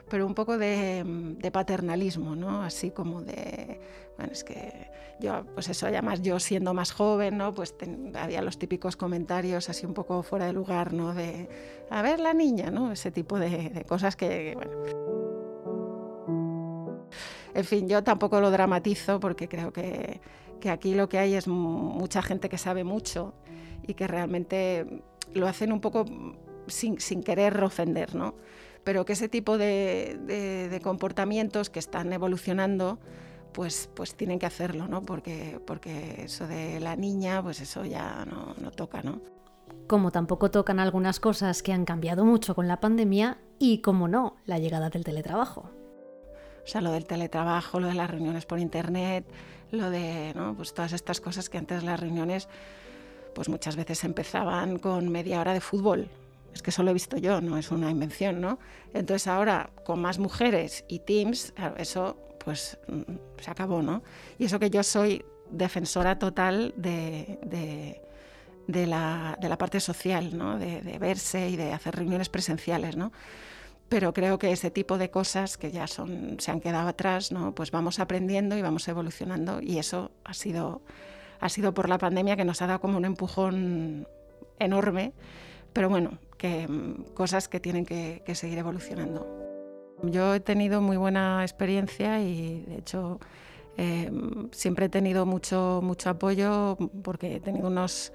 Pero 0.10 0.26
un 0.26 0.34
poco 0.34 0.58
de, 0.58 1.04
mm, 1.04 1.52
paternalismo, 1.52 2.36
¿no? 2.36 2.62
Así 2.64 2.92
como 2.92 3.22
de, 3.22 3.80
bueno, 4.18 4.32
es 4.32 4.44
que 4.44 4.90
yo, 5.20 5.46
pues 5.54 5.70
eso, 5.70 5.88
además 5.88 6.22
yo 6.22 6.40
siendo 6.40 6.74
más 6.74 6.92
joven, 6.92 7.38
¿no? 7.38 7.54
Pues 7.54 7.76
había 8.16 8.42
los 8.42 8.58
típicos 8.60 8.96
comentarios 8.96 9.70
así 9.70 9.86
un 9.86 9.94
poco 9.94 10.24
fuera 10.24 10.46
de 10.48 10.54
lugar, 10.54 10.94
¿no? 10.94 11.14
De, 11.14 11.50
a 11.90 12.02
ver 12.02 12.20
la 12.20 12.34
niña, 12.34 12.72
¿no? 12.72 12.92
Ese 12.92 13.12
tipo 13.12 13.40
de, 13.40 13.70
de 13.70 13.86
cosas 13.86 14.16
que, 14.16 14.54
bueno 14.56 15.37
en 17.58 17.66
fin, 17.66 17.90
yo 17.90 18.04
tampoco 18.04 18.40
lo 18.40 18.52
dramatizo 18.52 19.20
porque 19.20 19.50
creo 19.50 19.74
que, 19.74 20.22
que 20.62 20.70
aquí 20.70 20.94
lo 20.94 21.10
que 21.10 21.18
hay 21.18 21.34
es 21.34 21.48
mucha 21.48 22.22
gente 22.22 22.50
que 22.50 22.60
sabe 22.60 22.84
mucho 22.84 23.34
y 23.88 23.96
que 23.96 24.06
realmente 24.06 25.02
lo 25.34 25.48
hacen 25.48 25.72
un 25.72 25.82
poco 25.82 26.06
sin, 26.68 27.00
sin 27.00 27.24
querer 27.24 27.64
ofender, 27.64 28.14
¿no? 28.14 28.36
Pero 28.84 29.06
que 29.06 29.14
ese 29.14 29.28
tipo 29.28 29.58
de, 29.58 30.20
de, 30.70 30.80
comportamientos 30.82 31.72
que 31.72 31.80
están 31.80 32.14
evolucionando, 32.14 33.00
pues, 33.54 33.90
pues 33.96 34.14
tienen 34.14 34.38
que 34.38 34.46
hacerlo, 34.46 34.88
¿no? 34.88 35.02
Porque, 35.02 35.60
porque 35.66 36.26
eso 36.26 36.48
de 36.48 36.80
la 36.80 36.96
niña, 36.96 37.42
pues 37.42 37.60
eso 37.60 37.86
ya 37.86 38.24
no, 38.26 38.54
no 38.62 38.70
toca, 38.70 39.02
¿no? 39.02 39.20
Como 39.88 40.12
tampoco 40.12 40.52
tocan 40.52 40.80
algunas 40.80 41.20
cosas 41.20 41.64
que 41.64 41.74
han 41.74 41.86
cambiado 41.86 42.24
mucho 42.24 42.54
con 42.54 42.68
la 42.68 42.80
pandemia 42.80 43.40
y, 43.58 43.80
como 43.82 44.08
no, 44.08 44.36
la 44.46 44.60
llegada 44.60 44.92
del 44.92 45.04
teletrabajo. 45.04 45.72
O 46.68 46.70
sea, 46.70 46.82
lo 46.82 46.92
del 46.92 47.06
teletrabajo, 47.06 47.80
lo 47.80 47.88
de 47.88 47.94
las 47.94 48.10
reuniones 48.10 48.46
por 48.46 48.60
internet, 48.60 49.26
lo 49.72 49.90
de 49.90 50.34
¿no? 50.36 50.54
pues 50.54 50.74
todas 50.74 50.92
estas 50.92 51.22
cosas 51.22 51.50
que 51.50 51.58
antes 51.58 51.82
las 51.82 51.98
reuniones 51.98 52.50
pues 53.34 53.48
muchas 53.48 53.78
veces 53.78 54.04
empezaban 54.04 54.78
con 54.78 55.10
media 55.10 55.40
hora 55.40 55.54
de 55.54 55.62
fútbol. 55.62 56.10
Es 56.54 56.62
que 56.62 56.72
eso 56.72 56.84
lo 56.84 56.92
he 56.92 56.94
visto 56.94 57.16
yo, 57.18 57.40
no 57.40 57.58
es 57.58 57.72
una 57.72 57.90
invención, 57.90 58.42
¿no? 58.42 58.60
Entonces 58.94 59.28
ahora 59.28 59.70
con 59.86 60.02
más 60.02 60.20
mujeres 60.20 60.84
y 60.90 61.00
teams, 61.00 61.54
eso 61.78 62.18
pues 62.44 62.78
mm, 62.88 63.14
se 63.40 63.52
acabó, 63.52 63.82
¿no? 63.82 64.04
Y 64.38 64.46
eso 64.46 64.60
que 64.60 64.70
yo 64.70 64.84
soy 64.84 65.24
defensora 65.50 66.20
total 66.20 66.74
de, 66.76 68.02
la, 68.68 69.58
parte 69.58 69.80
social, 69.80 70.32
de, 70.60 70.98
verse 71.00 71.50
y 71.50 71.56
de 71.56 71.72
hacer 71.72 71.96
reuniones 71.96 72.28
presenciales. 72.28 72.98
¿no? 72.98 73.14
Pero 73.90 74.14
creo 74.14 74.38
que 74.38 74.52
ese 74.52 74.70
tipo 74.70 74.98
de 74.98 75.10
cosas 75.10 75.58
que 75.58 75.72
ya 75.72 75.88
son, 75.88 76.38
se 76.40 76.52
han 76.52 76.60
quedado 76.60 76.90
atrás, 76.90 77.32
¿no? 77.32 77.56
pues 77.56 77.72
vamos 77.72 78.00
aprendiendo 78.00 78.58
y 78.58 78.62
vamos 78.62 78.88
evolucionando 78.88 79.62
y 79.62 79.78
eso 79.78 80.12
ha 80.26 80.34
sido, 80.34 80.82
ha 81.40 81.48
sido 81.48 81.74
por 81.74 81.88
la 81.88 81.98
pandemia 81.98 82.36
que 82.36 82.44
nos 82.44 82.62
ha 82.62 82.68
dado 82.68 82.82
como 82.82 82.98
un 82.98 83.06
empujón 83.06 84.08
enorme, 84.60 85.14
pero 85.72 85.90
bueno, 85.90 86.18
que, 86.38 86.68
mm, 86.68 87.14
cosas 87.14 87.48
que 87.48 87.60
tienen 87.62 87.86
que 87.86 88.36
seguir 88.36 88.58
evolucionando. 88.58 89.26
Yo 90.04 90.36
he 90.36 90.40
tenido 90.40 90.82
muy 90.82 90.98
buena 90.98 91.42
experiencia 91.44 92.22
y 92.22 92.64
de 92.68 92.78
hecho 92.78 93.20
eh, 93.78 94.12
siempre 94.52 94.88
he 94.88 94.90
tenido 94.90 95.26
mucho, 95.26 95.82
mucho 95.84 96.10
apoyo 96.10 96.78
porque 97.04 97.36
he 97.36 97.40
tenido 97.40 97.68
unos, 97.68 98.12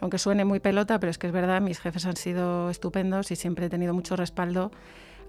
aunque 0.00 0.18
suene 0.18 0.44
muy 0.44 0.60
pelota, 0.60 0.98
pero 0.98 1.10
es 1.10 1.18
que 1.18 1.26
es 1.26 1.32
verdad, 1.32 1.60
mis 1.60 1.78
jefes 1.80 2.06
han 2.06 2.16
sido 2.16 2.70
estupendos 2.70 3.30
y 3.30 3.36
siempre 3.36 3.66
he 3.66 3.68
tenido 3.70 3.94
mucho 3.94 4.16
respaldo, 4.16 4.70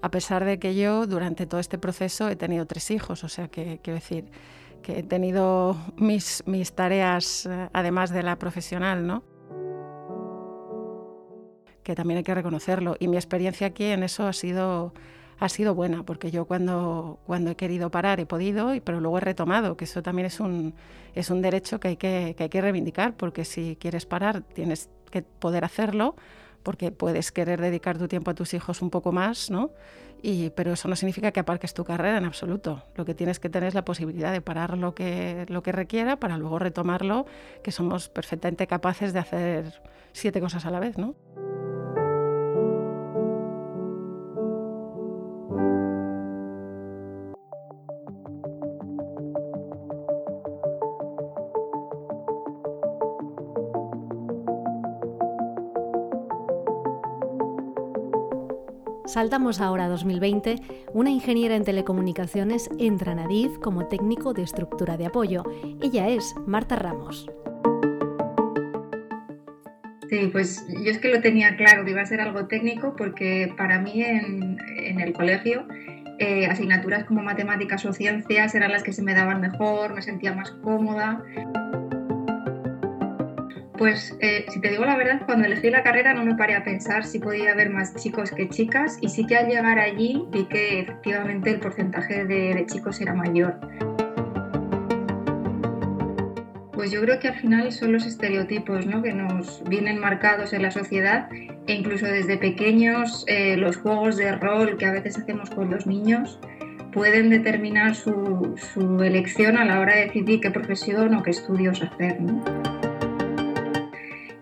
a 0.02 0.10
pesar 0.10 0.44
de 0.44 0.58
que 0.58 0.74
yo 0.74 1.06
durante 1.06 1.46
todo 1.46 1.60
este 1.60 1.78
proceso 1.78 2.28
he 2.28 2.36
tenido 2.36 2.66
tres 2.66 2.90
hijos, 2.90 3.24
o 3.24 3.28
sea 3.28 3.48
que 3.48 3.80
quiero 3.82 3.96
decir 3.96 4.30
que 4.82 5.00
he 5.00 5.02
tenido 5.02 5.76
mis, 5.96 6.42
mis 6.46 6.72
tareas 6.72 7.46
eh, 7.46 7.68
además 7.72 8.10
de 8.10 8.22
la 8.22 8.36
profesional, 8.36 9.06
¿no? 9.06 9.22
que 11.88 11.94
también 11.94 12.18
hay 12.18 12.22
que 12.22 12.34
reconocerlo. 12.34 12.96
Y 13.00 13.08
mi 13.08 13.16
experiencia 13.16 13.68
aquí 13.68 13.86
en 13.86 14.02
eso 14.02 14.26
ha 14.26 14.34
sido 14.34 14.92
ha 15.40 15.48
sido 15.48 15.74
buena, 15.74 16.02
porque 16.02 16.30
yo 16.30 16.46
cuando, 16.46 17.20
cuando 17.24 17.52
he 17.52 17.54
querido 17.54 17.90
parar 17.90 18.20
he 18.20 18.26
podido, 18.26 18.72
pero 18.84 19.00
luego 19.00 19.18
he 19.18 19.20
retomado, 19.20 19.76
que 19.76 19.84
eso 19.84 20.02
también 20.02 20.26
es 20.26 20.40
un, 20.40 20.74
es 21.14 21.30
un 21.30 21.40
derecho 21.42 21.78
que 21.80 21.88
hay 21.88 21.96
que, 21.96 22.34
que 22.36 22.42
hay 22.42 22.48
que 22.48 22.60
reivindicar, 22.60 23.16
porque 23.16 23.44
si 23.44 23.76
quieres 23.80 24.04
parar 24.04 24.42
tienes 24.42 24.90
que 25.10 25.22
poder 25.22 25.64
hacerlo, 25.64 26.16
porque 26.62 26.90
puedes 26.90 27.32
querer 27.32 27.60
dedicar 27.60 27.98
tu 27.98 28.08
tiempo 28.08 28.30
a 28.30 28.34
tus 28.34 28.54
hijos 28.54 28.82
un 28.82 28.90
poco 28.90 29.12
más, 29.12 29.50
¿no? 29.50 29.70
Y, 30.20 30.50
pero 30.50 30.72
eso 30.72 30.88
no 30.88 30.96
significa 30.96 31.30
que 31.30 31.40
aparques 31.40 31.74
tu 31.74 31.84
carrera 31.84 32.18
en 32.18 32.24
absoluto. 32.24 32.82
Lo 32.96 33.04
que 33.04 33.14
tienes 33.14 33.38
que 33.38 33.48
tener 33.48 33.68
es 33.68 33.74
la 33.74 33.84
posibilidad 33.84 34.32
de 34.32 34.40
parar 34.40 34.76
lo 34.76 34.94
que, 34.94 35.46
lo 35.48 35.62
que 35.62 35.72
requiera 35.72 36.16
para 36.16 36.36
luego 36.36 36.58
retomarlo, 36.58 37.26
que 37.62 37.70
somos 37.70 38.08
perfectamente 38.08 38.66
capaces 38.66 39.12
de 39.12 39.20
hacer 39.20 39.82
siete 40.12 40.40
cosas 40.40 40.66
a 40.66 40.70
la 40.70 40.80
vez, 40.80 40.98
¿no? 40.98 41.14
Saltamos 59.08 59.62
ahora 59.62 59.86
a 59.86 59.88
2020. 59.88 60.56
Una 60.92 61.08
ingeniera 61.08 61.56
en 61.56 61.64
telecomunicaciones 61.64 62.68
entra 62.78 63.12
en 63.12 63.20
Adif 63.20 63.58
como 63.58 63.86
técnico 63.88 64.34
de 64.34 64.42
estructura 64.42 64.98
de 64.98 65.06
apoyo. 65.06 65.44
Ella 65.80 66.08
es 66.08 66.34
Marta 66.46 66.76
Ramos. 66.76 67.26
Sí, 70.10 70.28
pues 70.30 70.66
yo 70.84 70.90
es 70.90 70.98
que 70.98 71.08
lo 71.08 71.22
tenía 71.22 71.56
claro 71.56 71.86
que 71.86 71.92
iba 71.92 72.02
a 72.02 72.06
ser 72.06 72.20
algo 72.20 72.48
técnico 72.48 72.96
porque 72.96 73.50
para 73.56 73.78
mí 73.78 74.02
en, 74.02 75.00
el 75.00 75.14
colegio 75.14 75.66
eh, 76.18 76.44
asignaturas 76.46 77.04
como 77.04 77.22
matemáticas 77.22 77.86
o 77.86 77.94
ciencias 77.94 78.54
eran 78.54 78.72
las 78.72 78.82
que 78.82 78.92
se 78.92 79.02
me 79.02 79.14
daban 79.14 79.40
mejor, 79.40 79.94
me 79.94 80.02
sentía 80.02 80.34
más 80.34 80.50
cómoda. 80.50 81.24
Pues 83.78 84.16
eh, 84.18 84.44
si 84.48 84.60
te 84.60 84.70
digo 84.70 84.84
la 84.84 84.96
verdad, 84.96 85.22
cuando 85.24 85.46
elegí 85.46 85.70
la 85.70 85.84
carrera 85.84 86.12
no 86.12 86.24
me 86.24 86.34
paré 86.34 86.56
a 86.56 86.64
pensar 86.64 87.04
si 87.04 87.20
podía 87.20 87.52
haber 87.52 87.70
más 87.70 87.94
chicos 87.94 88.32
que 88.32 88.48
chicas 88.48 88.98
y 89.00 89.08
sí 89.08 89.24
que 89.24 89.36
al 89.36 89.46
llegar 89.46 89.78
allí 89.78 90.26
vi 90.32 90.46
que 90.46 90.80
efectivamente 90.80 91.50
el 91.50 91.60
porcentaje 91.60 92.24
de, 92.24 92.66
chicos 92.66 93.00
era 93.00 93.14
mayor. 93.14 93.60
Pues 96.72 96.90
yo 96.90 97.00
creo 97.02 97.20
que 97.20 97.28
al 97.28 97.36
final 97.36 97.70
son 97.70 97.92
los 97.92 98.04
estereotipos 98.04 98.84
¿no? 98.86 99.00
que 99.00 99.12
nos 99.12 99.62
vienen 99.68 100.00
marcados 100.00 100.52
en 100.52 100.62
la 100.62 100.72
sociedad 100.72 101.28
e 101.32 101.72
incluso 101.72 102.06
desde 102.06 102.36
pequeños 102.36 103.24
eh, 103.28 103.56
los 103.56 103.76
juegos 103.76 104.16
de 104.16 104.32
rol 104.32 104.76
que 104.76 104.86
a 104.86 104.92
veces 104.92 105.18
hacemos 105.18 105.50
con 105.50 105.70
los 105.70 105.86
niños 105.86 106.40
pueden 106.92 107.30
determinar 107.30 107.94
su, 107.94 108.56
su 108.56 109.02
elección 109.04 109.56
a 109.56 109.64
la 109.64 109.78
hora 109.78 109.94
de 109.94 110.06
decidir 110.06 110.40
qué 110.40 110.50
profesión 110.50 111.14
o 111.14 111.22
qué 111.22 111.30
estudios 111.30 111.80
hacer. 111.80 112.20
¿no? 112.20 112.67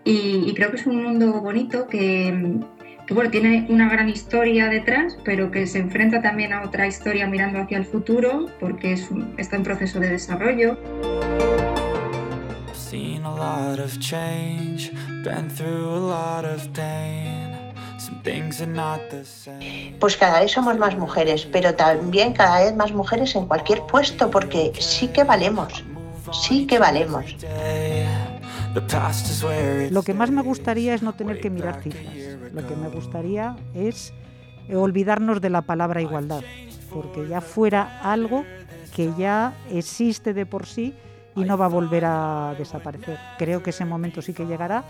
Y, 0.09 0.55
creo 0.55 0.71
que 0.71 0.77
es 0.77 0.87
un 0.87 1.03
mundo 1.03 1.41
bonito 1.41 1.89
que, 1.89 2.61
bueno, 3.11 3.29
tiene 3.29 3.67
una 3.69 3.89
gran 3.89 4.09
historia 4.09 4.69
detrás, 4.69 5.19
pero 5.25 5.51
que 5.51 5.67
se 5.67 5.81
enfrenta 5.81 6.23
también 6.23 6.53
a 6.53 6.63
otra 6.63 6.87
historia 6.87 7.27
mirando 7.27 7.59
hacia 7.59 7.79
el 7.79 7.85
futuro, 7.85 8.47
porque 8.61 8.93
es 8.93 9.09
está 9.37 9.57
en 9.57 9.65
proceso 9.65 9.99
de 9.99 10.11
desarrollo. 10.11 10.79
Pues 19.99 20.17
cada 20.17 20.39
vez 20.39 20.53
somos 20.53 20.79
más 20.79 20.97
mujeres, 20.97 21.49
pero 21.51 21.75
también 21.75 22.33
cada 22.33 22.65
vez 22.65 22.77
más 22.77 22.93
mujeres 22.93 23.35
en 23.35 23.47
cualquier 23.47 23.83
puesto, 23.83 24.31
porque 24.31 24.73
sí 24.79 25.09
que 25.09 25.25
valemos, 25.25 25.83
sí 26.33 26.65
que 26.65 26.79
valemos. 26.79 27.25
Lo 29.91 30.03
que 30.03 30.15
más 30.15 30.31
me 30.31 30.43
gustaría 30.43 30.95
es 30.95 31.03
no 31.03 31.15
tener 31.15 31.41
que 31.41 31.51
mirar 31.51 31.83
cifras. 31.83 32.15
Lo 32.53 32.67
que 32.67 32.77
me 32.77 32.89
gustaría 32.89 33.57
es 33.75 34.13
olvidarnos 34.73 35.41
de 35.41 35.51
la 35.51 35.63
palabra 35.63 36.03
igualdad, 36.03 36.43
porque 36.93 37.27
ya 37.29 37.41
fuera 37.41 38.01
algo 38.03 38.45
que 38.95 39.13
ya 39.19 39.55
existe 39.71 40.35
de 40.35 40.47
por 40.47 40.67
sí 40.67 40.95
y 41.35 41.45
no 41.45 41.59
va 41.59 41.67
a 41.67 41.69
volver 41.69 42.05
a 42.07 42.55
desaparecer. 42.59 43.19
Creo 43.39 43.63
que 43.63 43.71
ese 43.71 43.85
momento 43.85 44.23
sí 44.23 44.33
que 44.33 44.47
llegará. 44.47 44.85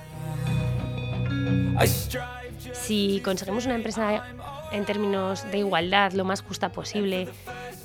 Si 2.72 3.20
conseguimos 3.25 3.66
una 3.66 3.75
empresa 3.75 4.22
en 4.72 4.85
términos 4.85 5.44
de 5.51 5.59
igualdad 5.59 6.12
lo 6.12 6.25
más 6.25 6.42
justa 6.42 6.70
posible, 6.70 7.29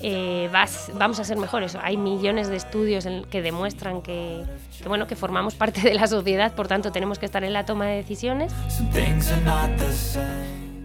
eh, 0.03 0.49
vamos 0.93 1.19
a 1.19 1.23
ser 1.23 1.37
mejores. 1.37 1.75
Hay 1.81 1.97
millones 1.97 2.47
de 2.47 2.55
estudios 2.55 3.07
que 3.29 3.41
demuestran 3.41 4.01
que, 4.01 4.43
bueno, 4.87 5.07
que 5.07 5.15
formamos 5.15 5.55
parte 5.55 5.81
de 5.81 5.93
la 5.93 6.07
sociedad, 6.07 6.53
por 6.53 6.67
tanto 6.67 6.91
tenemos 6.91 7.19
que 7.19 7.25
estar 7.25 7.43
en 7.43 7.53
la 7.53 7.65
toma 7.65 7.87
de 7.87 7.97
decisiones. 7.97 8.53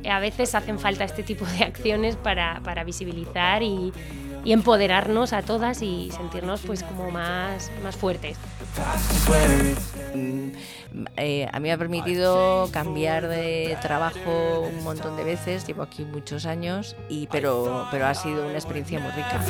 A 0.08 0.20
veces 0.20 0.54
hacen 0.54 0.78
falta 0.78 1.04
este 1.04 1.22
tipo 1.22 1.44
de 1.46 1.64
acciones 1.64 2.16
para, 2.16 2.60
para 2.62 2.84
visibilizar 2.84 3.62
y, 3.62 3.92
y 4.46 4.52
empoderarnos 4.52 5.32
a 5.32 5.42
todas 5.42 5.82
y 5.82 6.12
sentirnos 6.12 6.60
pues 6.64 6.84
como 6.84 7.10
más, 7.10 7.72
más 7.82 7.96
fuertes. 7.96 8.38
Mm, 10.14 10.50
eh, 11.16 11.48
a 11.52 11.58
mí 11.58 11.68
me 11.68 11.72
ha 11.72 11.78
permitido 11.78 12.68
cambiar 12.70 13.26
de 13.26 13.76
trabajo 13.82 14.60
un 14.60 14.84
montón 14.84 15.16
de 15.16 15.24
veces, 15.24 15.66
llevo 15.66 15.82
aquí 15.82 16.04
muchos 16.04 16.46
años, 16.46 16.94
y, 17.08 17.26
pero, 17.26 17.88
pero 17.90 18.06
ha 18.06 18.14
sido 18.14 18.46
una 18.46 18.54
experiencia 18.54 19.00
muy 19.00 19.10
rica. 19.10 19.40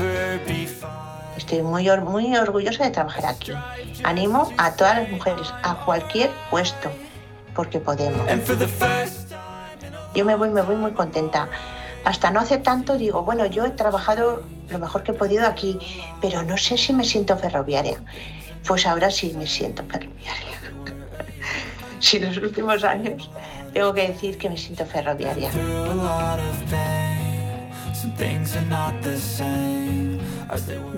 Estoy 1.36 1.60
muy, 1.60 1.90
muy 2.00 2.34
orgullosa 2.34 2.84
de 2.84 2.90
trabajar 2.90 3.26
aquí. 3.26 3.52
Animo 4.02 4.50
a 4.56 4.76
todas 4.76 5.02
las 5.02 5.10
mujeres, 5.10 5.52
a 5.62 5.74
cualquier 5.84 6.30
puesto, 6.50 6.90
porque 7.54 7.80
podemos. 7.80 8.26
Yo 10.14 10.24
me 10.24 10.34
voy, 10.36 10.48
me 10.48 10.62
voy 10.62 10.76
muy 10.76 10.92
contenta 10.92 11.50
hasta 12.06 12.30
no 12.30 12.38
hace 12.38 12.58
tanto 12.58 12.96
digo, 12.96 13.24
bueno, 13.24 13.46
yo 13.46 13.66
he 13.66 13.70
trabajado 13.70 14.44
lo 14.70 14.78
mejor 14.78 15.02
que 15.02 15.10
he 15.10 15.14
podido 15.14 15.44
aquí, 15.44 15.76
pero 16.20 16.44
no 16.44 16.56
sé 16.56 16.78
si 16.78 16.92
me 16.92 17.02
siento 17.02 17.36
ferroviaria. 17.36 17.98
Pues 18.64 18.86
ahora 18.86 19.10
sí 19.10 19.34
me 19.36 19.44
siento 19.44 19.82
ferroviaria. 19.82 20.56
si 21.98 22.18
en 22.18 22.26
los 22.26 22.36
últimos 22.36 22.84
años 22.84 23.28
tengo 23.72 23.92
que 23.92 24.06
decir 24.06 24.38
que 24.38 24.48
me 24.48 24.56
siento 24.56 24.86
ferroviaria. 24.86 25.50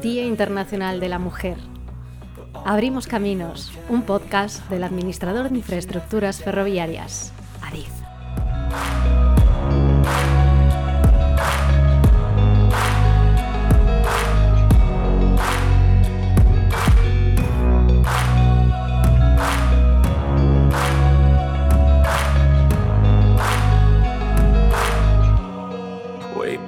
Día 0.03 0.25
Internacional 0.27 1.01
de 1.01 1.09
la 1.09 1.18
Mujer. 1.18 1.57
Abrimos 2.66 3.07
Caminos, 3.07 3.73
un 3.88 4.03
podcast 4.03 4.68
del 4.68 4.85
administrador 4.85 5.49
de 5.49 5.57
infraestructuras 5.57 6.42
ferroviarias, 6.42 7.33
Adif. 7.62 7.88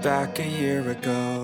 Back 0.03 0.39
a 0.39 0.47
year 0.47 0.81
ago 0.91 1.40